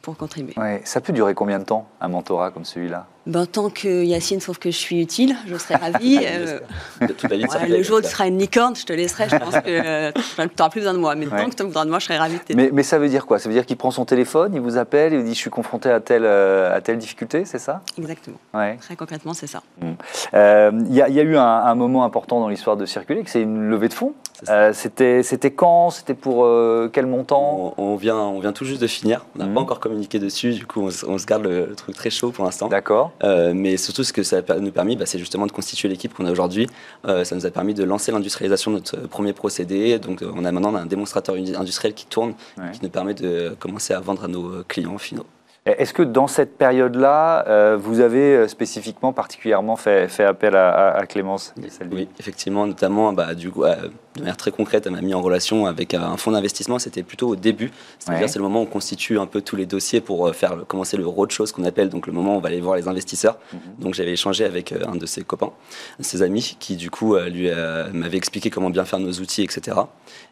pour 0.01 0.17
contribuer. 0.17 0.53
Ça 0.83 1.01
peut 1.01 1.13
durer 1.13 1.33
combien 1.33 1.59
de 1.59 1.65
temps, 1.65 1.88
un 2.01 2.07
mentorat 2.07 2.51
comme 2.51 2.65
celui-là? 2.65 3.07
Ben, 3.25 3.45
Tant 3.45 3.69
que 3.69 4.03
Yacine 4.03 4.39
trouve 4.39 4.59
que 4.59 4.71
je 4.71 4.77
suis 4.77 5.01
utile, 5.01 5.35
je 5.47 5.55
serai 5.57 5.75
ravie. 5.75 6.19
euh, 6.25 6.59
le 7.01 7.83
jour 7.83 7.97
où 7.97 8.01
tu 8.01 8.07
seras 8.07 8.27
une 8.27 8.38
licorne, 8.38 8.75
je 8.75 8.85
te 8.85 8.93
laisserai, 8.93 9.29
je 9.29 9.35
pense 9.38 9.55
que 9.55 9.61
euh, 9.67 10.11
tu 10.13 10.41
n'auras 10.41 10.69
plus 10.69 10.81
besoin 10.81 10.93
de 10.93 10.99
moi. 10.99 11.15
Mais 11.15 11.25
tant 11.25 11.49
que 11.49 11.55
tu 11.55 11.63
as 11.63 11.65
besoin 11.65 11.85
de 11.85 11.89
moi, 11.89 11.99
je 11.99 12.05
serai 12.05 12.17
ravie 12.17 12.39
mais, 12.55 12.69
mais, 12.71 12.83
ça 12.83 12.99
veut 12.99 13.09
dire 13.09 13.25
quoi? 13.25 13.39
Ça 13.39 13.49
veut 13.49 13.55
dire 13.55 13.65
qu'il 13.65 13.77
prend 13.77 13.91
son 13.91 14.05
téléphone, 14.05 14.53
il 14.53 14.61
vous 14.61 14.77
appelle, 14.77 15.13
il 15.13 15.19
vous 15.19 15.25
dit 15.25 15.33
je 15.33 15.39
suis 15.39 15.49
confronté 15.49 15.89
à 15.89 15.99
telle, 15.99 16.25
euh, 16.25 16.75
à 16.75 16.81
telle 16.81 16.97
difficulté, 16.97 17.45
c'est 17.45 17.59
ça? 17.59 17.81
Exactement. 17.97 18.38
Ouais. 18.53 18.77
Très 18.81 18.95
concrètement, 18.95 19.33
c'est 19.33 19.47
ça. 19.47 19.61
Il 19.81 19.88
mmh. 19.88 19.95
euh, 20.33 20.71
y, 20.89 21.01
a 21.01 21.23
eu 21.23 21.38
un, 21.38 21.43
un, 21.43 21.75
moment 21.75 22.03
important 22.03 22.39
dans 22.39 22.49
l'histoire 22.49 22.77
de 22.77 22.85
Circuler, 22.85 23.23
c'est 23.25 23.41
une 23.41 23.69
levée 23.69 23.88
de 23.88 23.93
fonds. 23.93 24.13
Euh, 24.49 24.73
c'était 24.73 25.51
quand? 25.51 25.89
C'était 25.89 26.13
pour 26.13 26.45
euh, 26.45 26.89
quel 26.91 27.05
montant? 27.05 27.73
On, 27.77 27.95
vient, 27.95 28.17
on 28.17 28.39
vient 28.39 28.53
tout 28.53 28.65
juste 28.65 28.81
de 28.81 28.88
finir. 28.88 29.25
On 29.35 29.39
n'a 29.39 29.45
pas 29.45 29.51
mhm. 29.51 29.57
encore 29.57 29.79
communiqué 29.79 30.19
dessus. 30.19 30.53
Du 30.53 30.65
coup, 30.65 30.81
on, 31.07 31.17
se 31.17 31.25
garde 31.25 31.43
le, 31.43 31.73
truc 31.75 31.95
très 31.95 32.09
chaud 32.09 32.31
pour 32.31 32.45
l'instant. 32.45 32.67
D'accord. 32.67 33.11
Euh, 33.23 33.54
mais 33.56 33.78
surtout, 33.78 34.04
ce 34.04 34.13
que 34.13 34.23
ça 34.23 34.41
nous 34.60 34.67
a 34.67 34.71
permis, 34.71 34.95
bah, 34.95 35.06
c'est 35.06 35.19
justement 35.19 35.47
de 35.47 35.51
constituer 35.51 35.88
l'équipe 35.88 36.13
qu'on 36.13 36.25
a 36.25 36.32
aujourd'hui. 36.32 36.67
ça 37.06 37.36
nous 37.36 37.45
a 37.45 37.51
permis 37.51 37.73
de 37.73 37.84
lancer 37.84 38.12
l'industrialisation 38.12 38.71
de 38.71 38.78
notre 38.78 38.97
premier 39.08 39.34
procédé. 39.34 39.99
Donc, 39.99 40.23
on 40.23 40.45
a 40.45 40.51
maintenant 40.51 40.75
un 40.75 40.86
démonstrateur 40.86 41.36
industriel 41.36 41.93
qui 41.93 42.06
tourne, 42.06 42.34
qui 42.73 42.80
nous 42.84 42.89
permet 42.89 43.13
de 43.13 43.56
commencer 43.60 43.93
à 43.93 43.99
vendre 43.99 44.25
à 44.25 44.28
nos 44.28 44.63
clients 44.67 44.97
finaux. 44.97 45.25
Est-ce 45.65 45.95
que 45.95 46.04
dans 46.04 46.28
cette 46.28 46.60
période-là, 46.60 47.43
euh, 47.47 47.75
vous 47.75 47.99
avez 47.99 48.36
euh, 48.36 48.47
spécifiquement, 48.47 49.13
particulièrement 49.13 49.75
fait, 49.75 50.08
fait 50.08 50.23
appel 50.23 50.56
à, 50.56 51.04
Clémence 51.10 51.56
Oui, 51.91 52.08
effectivement, 52.19 52.67
notamment 52.67 53.12
bah, 53.13 53.34
du 53.34 53.49
coup, 53.49 53.63
euh, 53.63 53.75
de 54.15 54.21
manière 54.21 54.38
très 54.38 54.51
concrète, 54.51 54.86
elle 54.86 54.93
m'a 54.93 55.01
mis 55.01 55.13
en 55.13 55.21
relation 55.21 55.65
avec 55.65 55.93
un 55.93 56.17
fonds 56.17 56.32
d'investissement. 56.32 56.80
C'était 56.80 57.04
plutôt 57.04 57.30
au 57.30 57.36
début, 57.36 57.71
c'est-à-dire 57.99 58.30
c'est 58.30 58.39
le 58.39 58.43
moment 58.43 58.62
où 58.62 58.63
on 58.63 58.67
constitue 58.67 59.19
un 59.19 59.25
peu 59.25 59.41
tous 59.41 59.56
les 59.56 59.65
dossiers 59.65 60.01
pour 60.01 60.34
faire 60.34 60.65
commencer 60.67 60.97
le 60.97 61.06
roadshow, 61.06 61.45
ce 61.45 61.54
qu'on 61.54 61.65
appelle, 61.65 61.89
donc 61.89 62.08
le 62.08 62.13
moment 62.13 62.36
où 62.36 62.38
on 62.38 62.41
va 62.41 62.47
aller 62.47 62.62
voir 62.62 62.75
les 62.75 62.88
investisseurs. 62.88 63.38
Mhm. 63.54 63.60
Donc 63.80 63.93
j'avais 63.93 64.13
échangé 64.13 64.45
avec 64.45 64.71
un 64.71 64.95
de 64.95 65.06
ses 65.06 65.23
copains, 65.23 65.51
ses 65.99 66.21
amis, 66.21 66.56
qui 66.60 66.75
du 66.75 66.89
coup 66.89 67.17
lui 67.17 67.49
m'avait 67.93 68.17
expliqué 68.17 68.49
comment 68.49 68.69
bien 68.69 68.86
faire 68.86 68.99
nos 68.99 69.13
outils, 69.13 69.43
etc. 69.43 69.78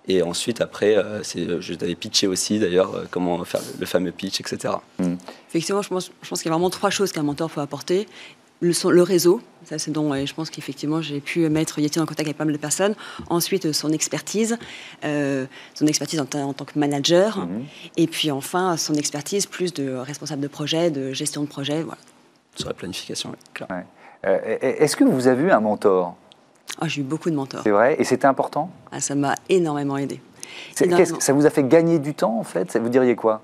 Et 0.08 0.22
ensuite, 0.22 0.62
après, 0.62 0.96
je 1.24 1.74
t'avais 1.74 1.96
pitché 1.96 2.28
aussi 2.28 2.60
d'ailleurs 2.60 3.06
comment 3.12 3.44
faire 3.44 3.62
le, 3.80 3.86
fameux 3.86 4.12
pitch, 4.12 4.40
etc. 4.40 4.76
Effectivement, 5.50 5.82
je 5.82 5.90
pense, 5.90 6.12
je 6.22 6.30
pense 6.30 6.42
qu'il 6.42 6.50
y 6.50 6.52
a 6.52 6.56
vraiment 6.56 6.70
trois 6.70 6.90
choses 6.90 7.12
qu'un 7.12 7.24
mentor 7.24 7.50
peut 7.50 7.62
apporter. 7.62 8.08
Le, 8.64 9.02
réseau, 9.02 9.42
ça 9.66 9.78
c'est 9.78 9.92
dont 9.92 10.14
je 10.26 10.34
pense 10.34 10.50
qu'effectivement 10.50 11.02
j'ai 11.02 11.20
pu 11.20 11.48
mettre 11.50 11.80
Yeti 11.80 12.00
en 12.00 12.06
contact 12.06 12.28
avec 12.28 12.38
pas 12.38 12.46
mal 12.46 12.54
de 12.54 12.60
personnes. 12.60 12.96
Ensuite 13.30 13.72
son 13.72 13.92
expertise, 13.92 14.58
son 15.04 15.88
expertise 15.88 16.20
en, 16.20 16.26
tant 16.26 16.66
que 16.66 16.80
manager, 16.80 17.40
mhm. 17.40 17.64
et 17.98 18.08
puis 18.08 18.32
enfin 18.32 18.78
son 18.78 18.94
expertise 18.96 19.46
plus 19.46 19.74
de 19.74 19.94
responsable 19.96 20.42
de 20.42 20.48
projet, 20.48 20.92
de 20.92 21.14
gestion 21.14 21.44
de 21.44 21.48
projet, 21.48 21.84
voilà. 21.84 22.00
Sur 22.56 22.68
la 22.68 22.74
planification, 22.74 23.32
oui. 23.32 23.76
Est-ce 24.24 24.96
que 24.96 25.04
vous 25.04 25.28
avez 25.28 25.44
eu 25.44 25.52
un 25.52 25.60
mentor? 25.60 26.16
Ah, 26.80 26.88
J'ai 26.88 27.02
eu 27.02 27.04
beaucoup 27.04 27.30
de 27.30 27.36
mentors. 27.36 27.62
C'est 27.64 27.72
vrai, 27.72 27.96
et 28.00 28.04
c'était 28.04 28.26
important? 28.26 28.72
Ah, 28.92 29.00
Ça 29.00 29.16
m'a 29.16 29.36
énormément 29.50 29.98
aidé. 29.98 30.22
ça 30.76 31.34
vous 31.34 31.46
a 31.46 31.50
fait 31.50 31.64
gagner 31.64 32.00
du 32.00 32.14
temps 32.14 32.38
en 32.40 32.44
fait? 32.44 32.78
Vous 32.78 32.90
diriez 32.90 33.16
quoi? 33.16 33.42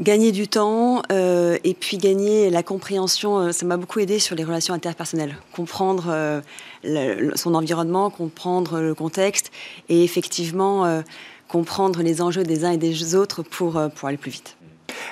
Gagner 0.00 0.32
du 0.32 0.48
temps 0.48 1.02
euh, 1.12 1.58
et 1.62 1.74
puis 1.74 1.98
gagner 1.98 2.48
la 2.48 2.62
compréhension, 2.62 3.38
euh, 3.38 3.52
ça 3.52 3.66
m'a 3.66 3.76
beaucoup 3.76 3.98
aidé 3.98 4.18
sur 4.18 4.34
les 4.34 4.44
relations 4.44 4.72
interpersonnelles. 4.72 5.36
Comprendre 5.52 6.06
euh, 6.08 6.40
son 7.34 7.54
environnement, 7.54 8.08
comprendre 8.08 8.80
le 8.80 8.94
contexte 8.94 9.52
et 9.90 10.02
effectivement 10.02 11.02
comprendre 11.48 12.00
les 12.02 12.22
enjeux 12.22 12.44
des 12.44 12.64
uns 12.64 12.70
et 12.70 12.78
des 12.78 13.14
autres 13.14 13.42
pour, 13.42 13.78
pour 13.94 14.08
aller 14.08 14.16
plus 14.16 14.30
vite. 14.30 14.56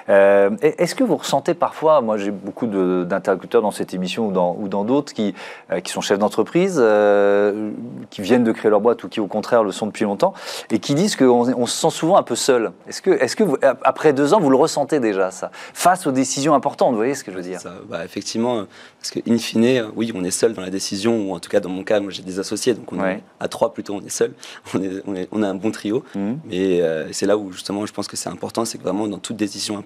Euh, 0.09 0.51
est-ce 0.62 0.94
que 0.94 1.05
vous 1.05 1.16
ressentez 1.16 1.55
parfois, 1.55 2.01
moi 2.01 2.16
j'ai 2.16 2.31
beaucoup 2.31 2.66
d'interlocuteurs 2.66 3.62
dans 3.62 3.70
cette 3.70 3.94
émission 3.94 4.29
ou 4.29 4.68
dans 4.68 4.85
d'autres 4.85 5.12
qui, 5.12 5.35
euh, 5.70 5.81
qui 5.81 5.92
sont 5.92 6.01
chefs 6.01 6.18
d'entreprise, 6.18 6.79
euh, 6.79 7.70
qui 8.11 8.22
viennent 8.22 8.44
de 8.44 8.53
créer 8.53 8.70
leur 8.70 8.81
boîte 8.81 9.03
ou 9.05 9.09
qui 9.09 9.20
au 9.20 9.27
contraire 9.27 9.62
le 9.62 9.72
sont 9.72 9.87
depuis 9.87 10.05
longtemps, 10.05 10.35
et 10.70 10.79
qui 10.79 10.94
disent 10.94 11.16
qu'on 11.16 11.53
on 11.53 11.66
se 11.66 11.77
sent 11.77 11.90
souvent 11.90 12.16
un 12.16 12.22
peu 12.22 12.37
seul. 12.37 12.72
Est-ce 12.88 13.03
que, 13.03 13.11
est 13.11 13.35
que 13.35 13.44
vous, 13.44 13.57
après 13.85 14.12
deux 14.12 14.35
ans, 14.35 14.40
vous 14.40 14.51
le 14.51 14.57
ressentez 14.57 15.01
déjà, 15.01 15.31
ça 15.31 15.51
Face 15.74 16.07
aux 16.07 16.12
décisions 16.12 16.55
importantes, 16.55 16.90
vous 16.90 16.96
voyez 16.96 17.14
ce 17.14 17.24
que 17.24 17.31
je 17.31 17.37
veux 17.37 17.42
dire? 17.42 17.61
Bah, 17.88 18.05
Effectivement, 18.05 18.64
parce 19.01 19.11
que 19.11 19.20
in 19.31 19.38
fine, 19.38 19.90
oui, 19.94 20.12
on 20.14 20.24
est 20.24 20.31
seul 20.31 20.55
dans 20.55 20.62
la 20.62 20.70
décision, 20.70 21.29
ou 21.29 21.35
en 21.35 21.40
tout 21.40 21.51
cas 21.51 21.61
dans 21.61 21.68
mon 21.68 21.85
cas, 21.85 22.01
moi 22.01 22.11
j'ai 22.11 22.22
des 22.22 22.38
associés, 22.38 22.74
donc 22.74 22.92
on 22.92 23.05
est 23.05 23.22
à 23.40 23.48
trois 23.48 23.72
plutôt, 23.72 23.94
on 23.94 24.01
est 24.01 24.11
seul, 24.11 24.33
on, 24.74 24.83
est, 24.83 25.03
on, 25.07 25.14
est, 25.14 25.29
on 25.33 25.42
a 25.42 25.48
un 25.48 25.55
bon 25.55 25.70
trio, 25.70 26.05
mmh. 26.14 26.33
mais 26.46 26.83
c'est 27.12 27.27
là 27.27 27.37
où 27.37 27.53
justement 27.53 27.87
je 27.87 27.92
pense 27.92 28.09
que 28.09 28.16
c'est 28.16 28.29
important, 28.29 28.64
c'est 28.64 28.79
que 28.79 28.83
vraiment 28.83 29.07
dans 29.07 29.18
toute 29.18 29.37
décision 29.37 29.77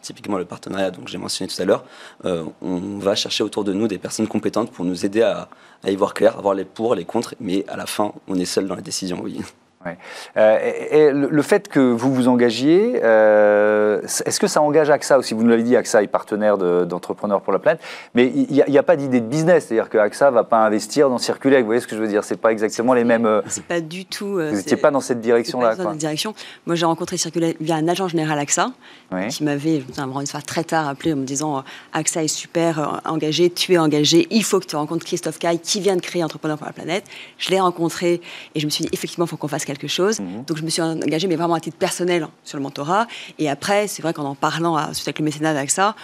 typiquement 0.00 0.38
le 0.38 0.44
partenariat 0.44 0.90
dont 0.90 1.06
j'ai 1.06 1.18
mentionné 1.18 1.50
tout 1.50 1.60
à 1.60 1.64
l'heure, 1.64 1.84
euh, 2.24 2.44
on 2.60 2.98
va 2.98 3.14
chercher 3.14 3.44
autour 3.44 3.64
de 3.64 3.72
nous 3.72 3.88
des 3.88 3.98
personnes 3.98 4.28
compétentes 4.28 4.70
pour 4.70 4.84
nous 4.84 5.04
aider 5.04 5.22
à, 5.22 5.48
à 5.82 5.90
y 5.90 5.96
voir 5.96 6.14
clair, 6.14 6.38
à 6.38 6.40
voir 6.40 6.54
les 6.54 6.64
pour, 6.64 6.94
les 6.94 7.04
contre, 7.04 7.34
mais 7.40 7.64
à 7.68 7.76
la 7.76 7.86
fin, 7.86 8.12
on 8.28 8.38
est 8.38 8.44
seul 8.44 8.66
dans 8.66 8.76
la 8.76 8.82
décision, 8.82 9.20
oui. 9.22 9.40
Euh, 10.36 10.72
et, 10.90 11.12
le 11.12 11.42
fait 11.42 11.68
que 11.68 11.80
vous 11.80 12.14
vous 12.14 12.28
engagiez, 12.28 13.00
euh, 13.02 14.00
est-ce 14.02 14.40
que 14.40 14.46
ça 14.46 14.62
engage 14.62 14.90
AXA 14.90 15.18
aussi? 15.18 15.34
Vous 15.34 15.42
nous 15.42 15.50
l'avez 15.50 15.62
dit, 15.62 15.76
AXA 15.76 16.02
est 16.02 16.08
partenaire 16.08 16.58
d'entrepreneurs 16.58 17.42
pour 17.42 17.52
la 17.52 17.58
planète, 17.58 17.80
mais 18.14 18.26
il 18.26 18.64
n'y 18.68 18.78
a, 18.78 18.82
pas 18.82 18.96
d'idée 18.96 19.20
de 19.20 19.26
business, 19.26 19.66
c'est-à-dire 19.66 19.88
que 19.88 19.98
AXA 19.98 20.30
ne 20.30 20.34
va 20.34 20.44
pas 20.44 20.58
investir 20.58 21.08
dans 21.08 21.18
Circulaire, 21.18 21.60
vous 21.60 21.66
voyez 21.66 21.80
ce 21.80 21.86
que 21.86 21.96
je 21.96 22.00
veux 22.00 22.08
dire? 22.08 22.24
C'est 22.24 22.36
pas 22.36 22.52
exactement 22.52 22.94
les 22.94 23.04
mêmes... 23.04 23.26
Euh, 23.26 23.42
c'est 23.46 23.64
pas 23.64 23.80
du 23.80 24.04
tout... 24.04 24.34
vous 24.34 24.56
n'étiez 24.56 24.76
pas 24.76 24.90
dans 24.90 25.00
cette 25.00 25.20
direction-là 25.20 25.76
Dans 25.76 25.90
cette 25.90 25.98
direction. 25.98 26.34
Moi 26.66 26.76
j'ai 26.76 26.86
rencontré 26.86 27.16
Circulaire 27.16 27.54
via 27.60 27.76
un 27.76 27.88
agent 27.88 28.08
général 28.08 28.38
AXA, 28.38 28.72
qui 29.28 29.44
m'avait, 29.44 29.82
une 29.98 30.26
fois 30.26 30.40
très 30.40 30.64
tard, 30.64 30.88
appelé 30.88 31.12
en 31.12 31.16
me 31.16 31.24
disant 31.24 31.64
AXA 31.92 32.24
est 32.24 32.28
super 32.28 33.00
engagé, 33.04 33.50
tu 33.50 33.74
es 33.74 33.78
engagé, 33.78 34.26
il 34.30 34.44
faut 34.44 34.60
que 34.60 34.66
tu 34.66 34.76
rencontres 34.76 35.04
Christophe 35.04 35.38
Caille, 35.38 35.58
qui 35.58 35.80
vient 35.80 35.96
de 35.96 36.00
créer 36.00 36.22
Entrepreneurs 36.22 36.58
pour 36.58 36.66
la 36.66 36.72
planète. 36.72 37.04
Je 37.38 37.50
l'ai 37.50 37.60
rencontré 37.60 38.20
et 38.54 38.60
je 38.60 38.64
me 38.64 38.70
suis 38.70 38.84
dit, 38.84 38.90
effectivement, 38.92 39.26
il 39.26 39.28
faut 39.28 39.36
qu'on 39.36 39.48
fasse 39.48 39.64
quelque 39.64 39.71
chose. 39.88 40.20
Mhm. 40.20 40.44
Donc 40.46 40.56
je 40.56 40.62
me 40.62 40.70
suis 40.70 40.82
engagée, 40.82 41.28
mais 41.28 41.36
vraiment 41.36 41.54
à 41.54 41.60
titre 41.60 41.76
personnel, 41.76 42.26
sur 42.44 42.58
le 42.58 42.62
mentorat. 42.62 43.06
Et 43.38 43.48
après, 43.48 43.86
c'est 43.86 44.02
vrai 44.02 44.12
qu'en 44.12 44.24
en 44.24 44.34
parlant 44.34 44.76
à, 44.76 44.84
avec 44.84 45.18
le 45.18 45.24
mécénat 45.24 45.54
d'AXA, 45.54 45.94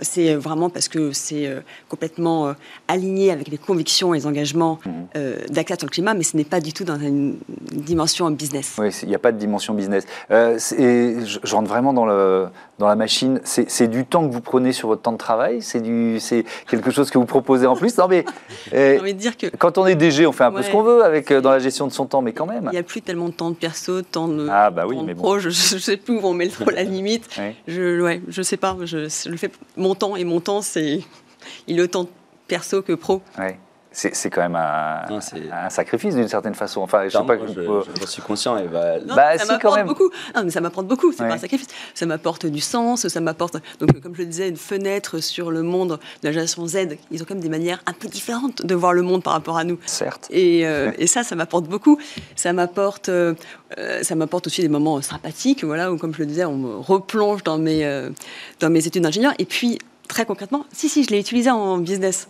c'est 0.00 0.34
vraiment 0.34 0.70
parce 0.70 0.88
que 0.88 1.12
c'est 1.12 1.46
euh, 1.46 1.60
complètement 1.88 2.48
euh, 2.48 2.52
aligné 2.88 3.30
avec 3.30 3.48
les 3.48 3.58
convictions 3.58 4.14
et 4.14 4.18
les 4.18 4.26
engagements 4.26 4.78
mhm. 4.84 4.92
euh, 5.16 5.36
d'AXA 5.48 5.76
sur 5.78 5.86
le 5.86 5.90
climat, 5.90 6.14
mais 6.14 6.22
ce 6.22 6.36
n'est 6.36 6.44
pas 6.44 6.60
du 6.60 6.72
tout 6.72 6.84
dans 6.84 6.98
une 6.98 7.36
dimension 7.72 8.30
business. 8.30 8.76
Oui, 8.78 8.90
il 9.02 9.08
n'y 9.08 9.14
a 9.14 9.18
pas 9.18 9.32
de 9.32 9.38
dimension 9.38 9.74
business. 9.74 10.04
et 10.30 11.16
je, 11.24 11.54
rentre 11.54 11.68
vraiment 11.68 11.92
dans, 11.92 12.06
le, 12.06 12.46
dans 12.78 12.88
la 12.88 12.96
machine. 12.96 13.40
C'est 13.44 13.88
du 13.88 14.04
temps 14.04 14.26
que 14.26 14.32
vous 14.32 14.40
prenez 14.40 14.72
sur 14.72 14.88
votre 14.88 15.02
temps 15.02 15.12
de 15.12 15.18
travail? 15.18 15.62
C'est 15.62 16.44
quelque 16.68 16.90
chose 16.90 17.10
que 17.10 17.18
vous 17.18 17.26
proposez 17.26 17.66
en 17.66 17.76
plus? 17.76 17.96
Non, 17.98 18.08
mais 18.08 18.24
envie 18.72 19.14
de 19.14 19.18
dire 19.18 19.36
que 19.36 19.46
quand 19.46 19.78
on 19.78 19.86
est 19.86 19.94
DG, 19.94 20.26
on 20.26 20.32
fait 20.32 20.44
un 20.44 20.52
peu 20.52 20.62
ce 20.62 20.70
qu'on 20.70 20.82
veut 20.82 21.04
avec, 21.04 21.32
dans 21.32 21.50
la 21.50 21.58
gestion 21.58 21.86
de 21.86 21.92
son 21.92 22.06
temps, 22.06 22.22
mais 22.22 22.32
quand 22.32 22.46
même. 22.46 22.64
Il 22.66 22.72
n'y 22.72 22.78
a 22.78 22.82
plus 22.82 23.02
tellement 23.02 23.28
de 23.28 23.34
temps 23.34 23.50
de 23.50 23.56
perso, 23.56 23.96
de 23.96 24.06
temps 24.06 24.28
de, 24.28 24.48
ah, 24.50 24.70
bah 24.70 24.84
oui, 24.86 24.98
mais 25.04 25.14
pro. 25.14 25.38
Je 25.48 25.48
ne 25.48 25.80
sais 25.80 25.96
plus 25.96 26.16
où 26.16 26.20
on 26.22 26.34
met 26.34 26.48
trop 26.48 26.70
la 26.70 26.82
limite. 26.82 27.28
Je 27.66 27.80
ne 27.80 28.20
je 28.28 28.42
sais 28.42 28.56
pas. 28.56 28.76
Je, 28.84 29.28
le 29.28 29.36
fais 29.36 29.50
mon 29.76 29.87
temps 29.94 30.16
et 30.16 30.24
mon 30.24 30.40
temps, 30.40 30.62
c'est 30.62 31.02
il 31.66 31.78
est 31.78 31.82
autant 31.82 32.08
perso 32.46 32.82
que 32.82 32.92
pro. 32.92 33.22
C'est 33.90 34.30
quand 34.30 34.42
même 34.42 34.56
un, 34.56 35.20
sacrifice 35.70 36.14
d'une 36.14 36.28
certaine 36.28 36.54
façon. 36.54 36.82
Enfin, 36.82 37.04
je 37.08 37.16
sais 37.16 37.24
pas. 37.24 37.36
Je, 38.00 38.06
suis 38.06 38.22
conscient. 38.22 38.56
Et 38.58 38.68
bah, 38.68 38.96
bah, 39.04 39.38
ça 39.38 39.46
m'apporte 39.46 39.84
beaucoup. 39.84 40.10
Non, 40.34 40.44
mais 40.44 40.50
ça 40.50 40.60
m'apporte 40.60 40.86
beaucoup. 40.86 41.12
C'est 41.12 41.26
pas 41.26 41.34
un 41.34 41.38
sacrifice. 41.38 41.68
Ça 41.94 42.06
m'apporte 42.06 42.46
du 42.46 42.60
sens. 42.60 43.08
Ça 43.08 43.20
m'apporte. 43.20 43.56
Donc, 43.80 44.00
comme 44.00 44.14
je 44.14 44.20
le 44.20 44.26
disais, 44.26 44.48
une 44.48 44.56
fenêtre 44.56 45.20
sur 45.20 45.50
le 45.50 45.62
monde 45.62 45.98
de 46.22 46.28
la 46.28 46.32
génération 46.32 46.66
Z. 46.66 46.96
Ils 47.10 47.22
ont 47.22 47.24
quand 47.26 47.34
même 47.34 47.42
des 47.42 47.48
manières 47.48 47.82
un 47.86 47.92
peu 47.92 48.08
différentes 48.08 48.64
de 48.64 48.74
voir 48.74 48.92
le 48.92 49.02
monde 49.02 49.22
par 49.22 49.32
rapport 49.32 49.58
à 49.58 49.64
nous. 49.64 49.78
Certes. 49.86 50.28
Et, 50.30 50.66
euh, 50.66 50.92
et 50.98 51.06
ça, 51.06 51.22
ça 51.22 51.34
m'apporte 51.34 51.66
beaucoup. 51.66 51.98
Ça 52.36 52.52
m'apporte. 52.52 53.10
Euh, 53.76 54.02
ça 54.02 54.14
m'apporte 54.14 54.46
aussi 54.46 54.62
des 54.62 54.68
moments 54.68 55.00
sympathiques, 55.02 55.64
voilà, 55.64 55.92
où 55.92 55.98
comme 55.98 56.14
je 56.14 56.20
le 56.20 56.26
disais, 56.26 56.44
on 56.44 56.56
me 56.56 56.76
replonge 56.76 57.42
dans 57.42 57.58
mes, 57.58 57.84
euh, 57.84 58.10
dans 58.60 58.70
mes 58.70 58.86
études 58.86 59.02
d'ingénieur. 59.02 59.34
Et 59.38 59.44
puis, 59.44 59.78
très 60.08 60.24
concrètement, 60.24 60.64
si, 60.72 60.88
si, 60.88 61.04
je 61.04 61.10
l'ai 61.10 61.20
utilisé 61.20 61.50
en 61.50 61.78
business. 61.78 62.28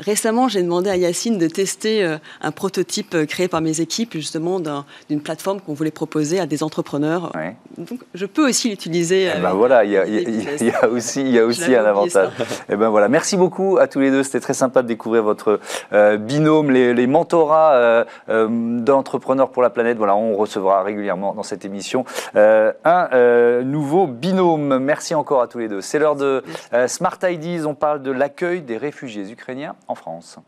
Récemment, 0.00 0.48
j'ai 0.48 0.62
demandé 0.62 0.90
à 0.90 0.96
Yacine 0.96 1.38
de 1.38 1.46
tester 1.46 2.04
euh, 2.04 2.16
un 2.40 2.50
prototype 2.50 3.14
euh, 3.14 3.26
créé 3.26 3.46
par 3.46 3.60
mes 3.60 3.80
équipes, 3.80 4.12
justement, 4.14 4.60
d'une 5.08 5.20
plateforme 5.20 5.60
qu'on 5.60 5.74
voulait 5.74 5.92
proposer 5.92 6.40
à 6.40 6.46
des 6.46 6.64
entrepreneurs. 6.64 7.32
Donc, 7.78 8.00
je 8.12 8.26
peux 8.26 8.48
aussi 8.48 8.70
l'utiliser. 8.70 9.30
Eh 9.36 9.40
ben 9.40 9.52
voilà, 9.52 9.84
il 9.84 9.92
y, 9.92 9.96
a 9.96 10.88
aussi, 10.88 11.22
y 11.22 11.38
a 11.38 11.44
aussi 11.44 11.74
un 11.76 11.84
avantage. 11.84 12.30
Et 12.40 12.72
eh 12.72 12.76
ben 12.76 12.88
voilà, 12.88 13.08
merci 13.08 13.36
beaucoup 13.36 13.78
à 13.78 13.86
tous 13.86 14.00
les 14.00 14.10
deux. 14.10 14.22
C'était 14.24 14.40
très 14.40 14.54
sympa 14.54 14.82
de 14.82 14.88
découvrir 14.88 15.22
votre 15.22 15.60
euh, 15.92 16.16
binôme, 16.16 16.70
les, 16.70 17.06
mentorats 17.06 18.04
d'entrepreneurs 18.28 19.50
pour 19.50 19.62
la 19.62 19.70
planète. 19.70 19.98
Voilà, 19.98 20.16
on 20.16 20.34
recevra 20.34 20.82
régulièrement 20.82 21.34
dans 21.34 21.42
cette 21.42 21.64
émission 21.64 22.04
un 22.34 23.62
nouveau 23.62 24.06
binôme. 24.06 24.78
Merci 24.78 25.14
encore 25.14 25.42
à 25.42 25.48
tous 25.48 25.58
les 25.58 25.68
deux. 25.68 25.80
C'est 25.80 25.98
l'heure 25.98 26.16
de 26.16 26.42
Smart 26.86 27.18
Ideas. 27.22 27.66
On 27.66 27.74
parle 27.74 28.02
de 28.02 28.10
l'accueil 28.10 28.62
des 28.62 28.78
réfugiés 28.78 29.30
ukrainiens 29.30 29.74
en 29.88 29.94
France. 29.94 30.38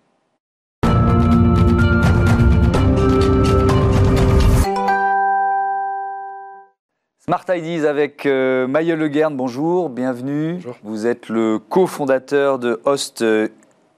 Smart 7.27 7.45
Ideas 7.49 7.89
avec 7.89 8.25
euh, 8.25 8.69
Maïel 8.69 9.01
Le 9.01 9.09
Guerne, 9.09 9.37
bonjour, 9.37 9.89
bienvenue. 9.89 10.55
Bonjour. 10.55 10.77
Vous 10.85 11.09
êtes 11.09 11.29
le 11.29 11.59
cofondateur 11.59 12.61
de 12.61 12.81
Host 12.85 13.25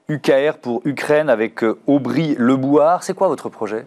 UKR 0.09 0.31
euh, 0.31 0.53
pour 0.63 0.81
Ukraine 0.87 1.29
avec 1.29 1.63
euh, 1.63 1.79
Aubry 1.87 2.37
Lebouard. 2.39 3.03
C'est 3.03 3.13
quoi 3.13 3.29
votre 3.29 3.51
projet? 3.51 3.85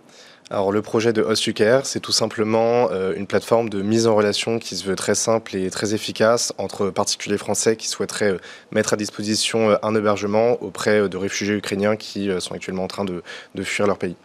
Alors 0.51 0.73
le 0.73 0.81
projet 0.81 1.13
de 1.13 1.21
HostUKR, 1.21 1.85
c'est 1.85 2.01
tout 2.01 2.11
simplement 2.11 2.89
euh, 2.91 3.13
une 3.15 3.25
plateforme 3.25 3.69
de 3.69 3.81
mise 3.81 4.05
en 4.05 4.15
relation 4.15 4.59
qui 4.59 4.75
se 4.75 4.85
veut 4.85 4.97
très 4.97 5.15
simple 5.15 5.55
et 5.55 5.69
très 5.69 5.93
efficace 5.93 6.51
entre 6.57 6.89
particuliers 6.89 7.37
français 7.37 7.77
qui 7.77 7.87
souhaiteraient 7.87 8.33
euh, 8.33 8.37
mettre 8.71 8.91
à 8.91 8.97
disposition 8.97 9.69
euh, 9.69 9.75
un 9.81 9.95
hébergement 9.95 10.61
auprès 10.61 11.07
de 11.07 11.17
réfugiés 11.17 11.55
ukrainiens 11.55 11.95
qui 11.95 12.29
sont 12.39 12.53
actuellement 12.53 12.83
en 12.83 12.87
train 12.87 13.05
de, 13.05 13.23
fuir 13.63 13.87
leur 13.87 13.97
pays. 13.97 14.17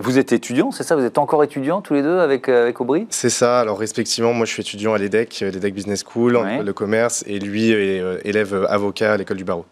Vous 0.00 0.18
êtes 0.18 0.32
étudiant, 0.32 0.70
c'est 0.70 0.82
ça? 0.82 0.96
Vous 0.96 1.04
êtes 1.04 1.18
encore 1.18 1.44
étudiant 1.44 1.82
tous 1.82 1.92
les 1.92 2.02
deux 2.02 2.18
avec, 2.18 2.48
avec 2.48 2.80
Aubry? 2.80 3.06
C'est 3.10 3.28
ça. 3.28 3.60
Alors 3.60 3.78
respectivement, 3.78 4.32
moi 4.32 4.46
je 4.46 4.52
suis 4.52 4.62
étudiant 4.62 4.94
à 4.94 4.98
l'EDEC, 4.98 5.40
l'EDEC 5.40 5.74
Business 5.74 6.04
School, 6.10 6.40
le 6.64 6.72
commerce, 6.72 7.22
et 7.26 7.38
lui 7.38 7.70
est 7.70 8.02
élève 8.24 8.66
avocat 8.70 9.12
à 9.12 9.16
l'école 9.18 9.36
du 9.36 9.44
barreau. 9.44 9.66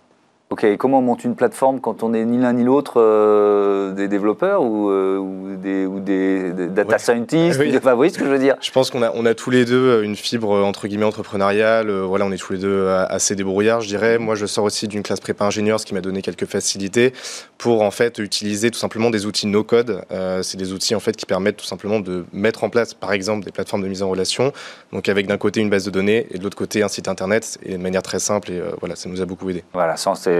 Ok, 0.53 0.67
comment 0.77 0.99
on 0.99 1.03
monte 1.03 1.25
une 1.25 1.35
plateforme 1.35 1.81
quand 1.81 2.03
on 2.03 2.11
n'est 2.11 2.27
ni 2.27 2.37
l'un 2.37 2.53
ni 2.53 2.62
l'autre 2.62 3.01
euh, 3.01 3.93
des 3.93 4.07
développeurs 4.07 4.62
ou, 4.62 4.91
euh, 4.91 5.17
ou, 5.17 5.57
des, 5.57 5.87
ou 5.87 5.99
des, 5.99 6.53
data 6.69 6.99
scientists 6.99 7.59
oui. 7.59 7.73
vous 7.73 7.97
voyez 7.97 8.12
ce 8.12 8.19
que 8.19 8.27
je 8.27 8.31
veux 8.31 8.38
dire? 8.38 8.57
Je 8.61 8.71
pense 8.71 8.91
qu'on 8.91 9.03
a, 9.03 9.11
on 9.15 9.25
a 9.25 9.33
tous 9.33 9.49
les 9.49 9.65
deux 9.65 10.03
une 10.03 10.15
fibre 10.15 10.62
entre 10.62 10.88
guillemets 10.88 11.07
entrepreneuriale. 11.07 11.88
Euh, 11.88 12.03
voilà, 12.03 12.27
on 12.27 12.33
est 12.33 12.37
tous 12.37 12.53
les 12.53 12.59
deux 12.59 12.87
assez 12.87 13.35
débrouillards, 13.35 13.81
je 13.81 13.88
dirais. 13.88 14.19
Moi, 14.19 14.35
je 14.35 14.45
sors 14.45 14.65
aussi 14.65 14.88
d'une 14.88 15.03
classe 15.03 15.21
prépa 15.21 15.47
ingénieur, 15.47 15.81
ce 15.81 15.87
qui 15.87 15.95
m'a 15.95 16.03
donné 16.03 16.21
quelques 16.21 16.45
facilités 16.45 17.15
pour 17.57 17.81
en 17.81 17.91
fait 17.91 18.19
utiliser 18.19 18.71
tout 18.71 18.79
simplement 18.79 19.09
des 19.09 19.25
outils 19.25 19.47
no 19.47 19.65
code. 19.65 20.05
c'est 20.43 20.59
des 20.59 20.75
outils 20.75 20.95
en 20.95 21.01
fait 21.01 21.17
qui 21.17 21.25
permettent 21.25 21.57
tout 21.57 21.65
simplement 21.65 21.99
de 21.99 22.27
mettre 22.35 22.62
en 22.62 22.69
place, 22.69 22.93
par 22.93 23.12
exemple, 23.12 23.43
des 23.43 23.53
plateformes 23.53 23.83
de 23.83 23.88
mise 23.88 24.03
en 24.03 24.11
relation. 24.11 24.53
Donc 24.93 25.09
avec 25.09 25.27
d'un 25.27 25.38
côté 25.38 25.61
une 25.61 25.71
base 25.71 25.87
de 25.87 25.91
données 25.91 26.27
et 26.31 26.37
de 26.37 26.45
l'autre 26.45 26.59
côté 26.59 26.83
un 26.83 26.88
site 26.88 27.09
internet 27.09 27.59
et 27.65 27.73
de 27.73 27.83
manière 27.83 28.03
très 28.03 28.19
simple. 28.19 28.53
Et 28.53 28.61
voilà, 28.81 28.97
ça 28.97 29.09
nous 29.09 29.23
a 29.23 29.25
beaucoup 29.25 29.49
aidé. 29.49 29.65
Voilà, 29.73 29.97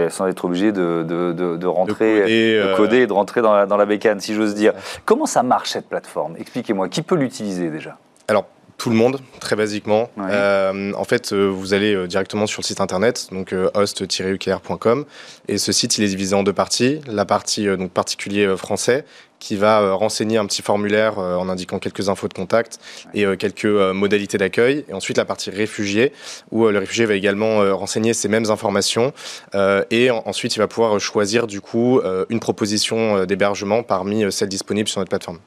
sans 0.09 0.23
sans 0.23 0.29
être 0.29 0.45
obligé 0.45 0.71
de, 0.71 1.03
de, 1.03 1.67
rentrer, 1.67 2.21
de 2.21 2.61
euh, 2.61 2.75
coder, 2.77 2.99
et 2.99 3.07
de 3.07 3.13
rentrer 3.13 3.41
dans 3.41 3.53
la, 3.53 3.65
dans 3.65 3.75
la 3.75 3.85
bécane, 3.85 4.21
si 4.21 4.33
j'ose 4.33 4.55
dire. 4.55 4.73
Comment 5.03 5.25
ça 5.25 5.43
marche 5.43 5.71
cette 5.71 5.89
plateforme? 5.89 6.35
Expliquez-moi, 6.39 6.87
qui 6.87 7.01
peut 7.01 7.15
l'utiliser 7.15 7.69
déjà? 7.69 7.97
Alors, 8.29 8.45
tout 8.77 8.89
le 8.89 8.95
monde, 8.95 9.19
très 9.41 9.55
basiquement. 9.55 10.09
en 10.17 11.03
fait, 11.03 11.33
vous 11.33 11.73
allez 11.73 12.07
directement 12.07 12.47
sur 12.47 12.61
le 12.61 12.65
site 12.65 12.79
internet, 12.79 13.27
donc 13.31 13.53
host-ukr.com, 13.73 15.05
et 15.47 15.57
ce 15.57 15.71
site, 15.71 15.97
il 15.97 16.05
est 16.05 16.07
divisé 16.07 16.35
en 16.35 16.43
deux 16.43 16.53
parties. 16.53 17.01
La 17.07 17.25
partie 17.25 17.65
donc 17.77 17.91
particulier 17.91 18.55
français, 18.57 19.05
qui 19.43 19.57
va 19.57 19.81
euh, 19.81 19.93
renseigner 19.93 20.37
un 20.37 20.45
petit 20.45 20.61
formulaire 20.61 21.19
euh, 21.19 21.35
en 21.35 21.49
indiquant 21.49 21.77
quelques 21.77 22.07
infos 22.07 22.29
de 22.29 22.33
contact 22.33 22.79
et 23.13 23.25
euh, 23.25 23.35
quelques 23.35 23.65
modalités 23.65 24.37
d'accueil. 24.37 24.85
Et 24.87 24.93
ensuite, 24.93 25.17
la 25.17 25.25
partie 25.25 25.49
réfugié, 25.49 26.13
où 26.51 26.65
le 26.67 26.79
réfugié 26.79 27.05
va 27.05 27.15
également 27.15 27.75
renseigner 27.75 28.13
ces 28.13 28.29
mêmes 28.29 28.49
informations. 28.49 29.11
et 29.91 30.11
ensuite, 30.11 30.55
il 30.55 30.59
va 30.59 30.67
pouvoir 30.67 30.99
choisir 30.99 31.47
du 31.47 31.59
coup 31.61 32.01
une 32.29 32.39
proposition 32.39 33.25
d'hébergement 33.25 33.83
parmi 33.83 34.31
celles 34.31 34.49
disponibles 34.49 34.87
sur 34.87 34.99
notre 34.99 35.09
plateforme. 35.09 35.39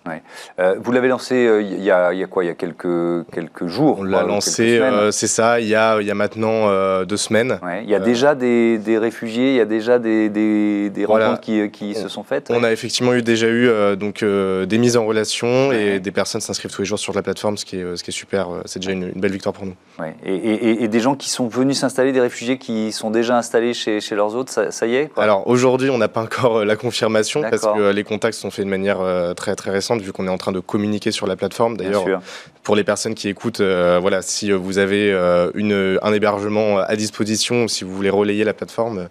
vous 0.79 0.93
l'avez 0.93 1.09
lancé 1.09 1.37
il 1.61 1.83
y, 1.83 1.91
a, 1.91 2.13
quoi? 2.27 2.45
Il 2.45 2.49
y 2.49 2.51
a 2.51 2.55
quelques, 2.55 3.31
quelques 3.33 3.67
jours 3.67 3.99
On 4.01 4.05
l'a 4.05 4.23
lancé, 4.23 4.81
c'est 5.11 5.27
ça, 5.27 5.61
il 5.61 5.69
y 5.69 5.75
a, 5.75 6.01
il 6.01 6.07
y 6.07 6.11
a 6.11 6.15
maintenant 6.15 7.05
deux 7.05 7.17
semaines. 7.17 7.59
Il 7.83 7.89
y 7.89 7.95
a 7.95 8.01
déjà 8.01 8.35
des, 8.35 8.79
des, 8.79 8.99
réfugiés, 8.99 9.51
il 9.51 9.57
y 9.57 9.61
a 9.61 9.67
déjà 9.67 9.99
des, 9.99 10.29
des, 10.29 10.91
des 10.91 11.05
rencontres 11.05 11.41
qui, 11.41 11.71
qui 11.71 11.95
se 11.95 12.09
sont 12.09 12.25
faites 12.25 12.51
On 12.51 12.65
a 12.65 12.73
effectivement 12.73 13.15
eu, 13.15 13.23
déjà 13.23 13.49
eu 13.49 13.69
donc 13.95 14.23
euh, 14.23 14.67
des 14.67 14.79
mises 14.79 14.97
en 14.97 15.07
relation 15.07 15.71
et 15.71 16.01
des 16.01 16.11
personnes 16.11 16.41
s'inscrivent 16.41 16.73
tous 16.73 16.83
les 16.83 16.87
jours 16.87 16.99
sur 16.99 17.13
la 17.13 17.23
plateforme, 17.23 17.57
ce 17.57 17.65
qui 17.65 17.77
est, 17.77 17.83
euh, 17.83 17.97
ce 17.97 18.03
qui 18.03 18.11
est 18.11 18.13
super. 18.13 18.49
C'est 18.65 18.81
déjà 18.81 18.93
une, 18.93 19.13
belle 19.13 19.33
victoire 19.33 19.53
pour 19.53 19.67
nous. 19.67 19.75
Et, 20.25 20.89
des 20.89 21.01
gens 21.01 21.15
qui 21.15 21.29
sont 21.29 21.47
venus 21.47 21.79
s'installer, 21.79 22.13
des 22.13 22.21
réfugiés 22.21 22.59
qui 22.59 22.91
sont 22.93 23.11
déjà 23.11 23.37
installés 23.37 23.75
chez, 23.75 24.01
chez 24.01 24.15
leurs 24.15 24.35
autres, 24.35 24.73
ça, 24.73 24.87
y 24.87 24.95
est 24.95 25.11
Alors 25.17 25.47
aujourd'hui, 25.47 25.91
on 25.91 25.99
n'a 25.99 26.09
pas 26.09 26.23
encore 26.23 26.65
la 26.65 26.77
confirmation 26.77 27.43
parce 27.43 27.63
que 27.63 27.91
les 27.91 28.05
contacts 28.05 28.37
sont 28.37 28.51
faits 28.51 28.65
de 28.65 28.71
manière 28.71 28.99
très 29.37 29.55
très 29.55 29.71
récente 29.71 30.01
vu 30.01 30.13
qu'on 30.13 30.27
est 30.27 30.31
en 30.31 30.39
train 30.39 30.53
de 30.53 30.61
communiquer 30.61 31.11
sur 31.13 31.27
la 31.27 31.37
plateforme. 31.37 31.77
D'ailleurs, 31.77 32.05
pour 32.63 32.77
les 32.77 32.85
personnes 32.85 33.15
qui 33.15 33.29
écoutent, 33.29 33.61
voilà, 33.61 34.23
si 34.23 34.51
vous 34.51 34.79
avez 34.79 35.11
une, 35.55 35.99
un 36.03 36.13
hébergement 36.13 36.79
à 36.79 36.97
disposition 36.97 37.65
ou 37.65 37.69
si 37.69 37.85
vous 37.85 37.95
voulez 37.95 38.11
relayer 38.11 38.45
la 38.45 38.55
plateforme, 38.55 39.09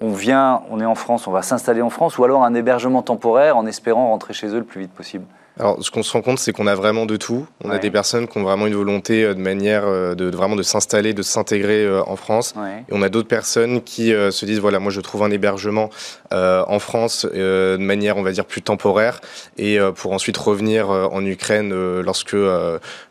on 0.00 0.12
vient, 0.12 0.62
on 0.70 0.80
est 0.80 0.86
en 0.86 0.94
France, 0.94 1.26
on 1.26 1.32
va 1.32 1.42
s'installer 1.42 1.82
en 1.82 1.90
France, 1.90 2.18
ou 2.18 2.24
alors 2.24 2.44
un 2.44 2.54
hébergement 2.54 3.02
temporaire 3.02 3.56
en 3.56 3.66
espérant 3.66 4.10
rentrer 4.10 4.32
chez 4.32 4.46
eux 4.48 4.58
le 4.58 4.64
plus 4.64 4.82
vite 4.82 4.92
possible 4.92 5.24
alors, 5.58 5.82
ce 5.82 5.90
qu'on 5.90 6.02
se 6.02 6.12
rend 6.12 6.22
compte, 6.22 6.38
c'est 6.38 6.52
qu'on 6.52 6.66
a 6.66 6.74
vraiment 6.74 7.04
de 7.04 7.16
tout. 7.16 7.46
On 7.64 7.70
a 7.70 7.78
des 7.78 7.90
personnes 7.90 8.28
qui 8.28 8.38
ont 8.38 8.42
vraiment 8.42 8.66
une 8.66 8.74
volonté 8.74 9.24
euh, 9.24 9.34
de 9.34 9.40
manière 9.40 9.82
euh, 9.86 10.14
de, 10.14 10.30
vraiment 10.34 10.54
de 10.54 10.62
s'installer, 10.62 11.14
de 11.14 11.22
s'intégrer 11.22 11.84
euh, 11.84 12.02
en 12.06 12.16
France. 12.16 12.54
Et 12.88 12.92
on 12.92 13.02
a 13.02 13.08
d'autres 13.08 13.28
personnes 13.28 13.82
qui 13.82 14.10
se 14.10 14.44
disent 14.44 14.60
voilà, 14.60 14.78
moi 14.78 14.92
je 14.92 15.00
trouve 15.00 15.22
un 15.22 15.30
hébergement 15.30 15.90
en 16.30 16.78
France 16.78 17.26
de 17.26 17.76
manière, 17.78 18.16
on 18.16 18.22
va 18.22 18.32
dire, 18.32 18.44
plus 18.44 18.62
temporaire, 18.62 19.20
et 19.56 19.78
pour 19.96 20.12
ensuite 20.12 20.36
revenir 20.36 20.90
en 20.90 21.24
Ukraine 21.24 21.72
lorsque 22.00 22.36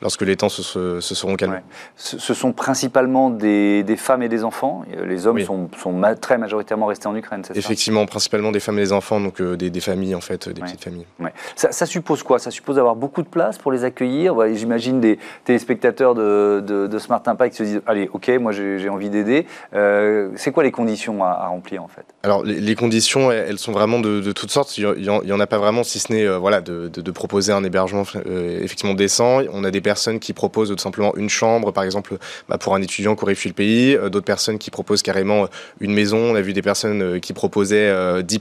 lorsque 0.02 0.22
les 0.22 0.36
temps 0.36 0.50
se, 0.50 0.62
se, 0.62 1.16
seront 1.16 1.36
calmés. 1.36 1.58
Ce, 1.96 2.34
sont 2.34 2.54
principalement 2.54 3.30
des, 3.30 3.84
des, 3.84 3.98
femmes 3.98 4.24
et 4.24 4.30
des 4.30 4.44
enfants. 4.44 4.84
Les 5.06 5.28
hommes 5.28 5.40
sont, 5.42 5.70
sont 5.78 6.02
très 6.20 6.38
majoritairement 6.38 6.86
restés 6.86 7.08
en 7.08 7.16
Ukraine. 7.16 7.44
Effectivement, 7.56 8.06
principalement 8.06 8.52
des 8.52 8.60
femmes 8.60 8.78
et 8.80 8.84
des 8.84 8.94
enfants, 8.94 9.20
donc 9.20 9.42
des, 9.42 9.70
des, 9.70 9.82
familles 9.82 10.16
en 10.16 10.22
fait, 10.22 10.50
des 10.50 10.62
petites 10.62 10.84
familles. 10.84 11.08
Ça, 11.56 11.72
ça 11.72 11.86
suppose 11.86 12.24
quoi 12.24 12.37
ça 12.40 12.52
suppose 12.52 12.80
avoir 12.80 12.96
beaucoup 12.96 13.22
de 13.22 13.28
place 13.28 13.58
pour 13.58 13.72
les 13.72 13.84
accueillir. 13.84 14.36
J'imagine 14.54 15.00
des 15.00 15.20
téléspectateurs 15.46 16.16
de, 16.16 16.98
Smart 17.00 17.22
Impact 17.26 17.52
qui 17.52 17.58
se 17.58 17.64
disent 17.64 17.82
Allez, 17.86 18.10
ok, 18.12 18.30
moi 18.40 18.52
j'ai 18.52 18.90
envie 18.90 19.10
d'aider. 19.10 19.46
Euh, 19.74 20.30
c'est 20.36 20.52
quoi 20.52 20.64
les 20.64 20.72
conditions 20.72 21.24
à, 21.24 21.48
remplir 21.48 21.84
en 21.84 21.88
fait? 21.88 22.06
Alors, 22.24 22.44
les, 22.44 22.76
conditions, 22.76 23.32
elles 23.32 23.60
sont 23.60 23.72
vraiment 23.72 24.00
de, 24.00 24.32
toutes 24.32 24.52
sortes. 24.52 24.78
Il 24.78 24.88
n'y 24.98 25.32
en, 25.32 25.40
a 25.40 25.48
pas 25.48 25.58
vraiment, 25.58 25.84
si 25.84 26.00
ce 26.00 26.12
n'est 26.12 26.26
euh, 26.26 26.38
voilà, 26.38 26.62
de, 26.62 27.12
proposer 27.12 27.52
un 27.52 27.64
hébergement 27.64 28.04
euh, 28.16 28.60
effectivement 28.62 28.94
décent. 28.94 29.42
On 29.52 29.64
a 29.64 29.72
des 29.72 29.82
personnes 29.82 30.20
qui 30.20 30.34
proposent 30.34 30.70
tout 30.70 30.78
simplement 30.78 31.16
une 31.16 31.30
chambre, 31.30 31.72
par 31.72 31.84
exemple, 31.84 32.18
bah, 32.50 32.58
pour 32.58 32.76
un 32.76 32.82
étudiant 32.82 33.16
qui 33.16 33.24
aurait 33.24 33.36
fui 33.36 33.50
le 33.50 33.56
pays. 33.56 33.98
D'autres 33.98 34.22
personnes 34.22 34.58
qui 34.58 34.72
proposent 34.72 35.02
carrément 35.02 35.48
une 35.80 35.94
maison. 35.94 36.18
On 36.18 36.36
a 36.36 36.42
vu 36.42 36.54
des 36.54 36.62
personnes 36.62 37.20
qui 37.20 37.34
proposaient 37.34 37.94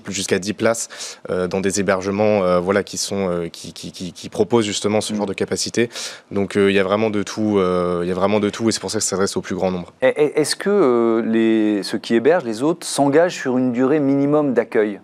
jusqu'à 0.08 0.38
10 0.38 0.52
places 0.54 1.18
dans 1.28 1.60
des 1.60 1.80
hébergements 1.80 2.60
voilà, 2.60 2.82
qui 2.82 2.98
sont. 2.98 3.48
qui, 3.52 3.85
propose 4.30 4.64
justement 4.64 5.00
ce 5.00 5.12
mm. 5.12 5.16
genre 5.16 5.26
de 5.26 5.34
capacité. 5.34 5.88
Donc 6.30 6.56
euh, 6.56 6.70
il 6.70 6.76
y 6.76 6.78
a 6.78 6.84
vraiment 6.84 7.10
de 7.10 7.22
tout, 7.22 7.58
euh, 7.58 8.00
il 8.02 8.08
y 8.08 8.12
a 8.12 8.14
vraiment 8.14 8.40
de 8.40 8.50
tout, 8.50 8.68
et 8.68 8.72
c'est 8.72 8.80
pour 8.80 8.90
ça 8.90 8.98
que 8.98 9.04
ça 9.04 9.10
s'adresse 9.10 9.36
au 9.36 9.40
plus 9.40 9.54
grand 9.54 9.70
nombre. 9.70 9.92
Est-ce 10.02 10.56
que 10.56 10.70
euh, 10.70 11.22
les, 11.22 11.82
ceux 11.82 11.98
qui 11.98 12.14
hébergent, 12.14 12.44
les 12.44 12.62
autres, 12.62 12.86
s'engagent 12.86 13.36
sur 13.36 13.58
une 13.58 13.72
durée 13.72 14.00
minimum 14.00 14.54
d'accueil? 14.54 15.00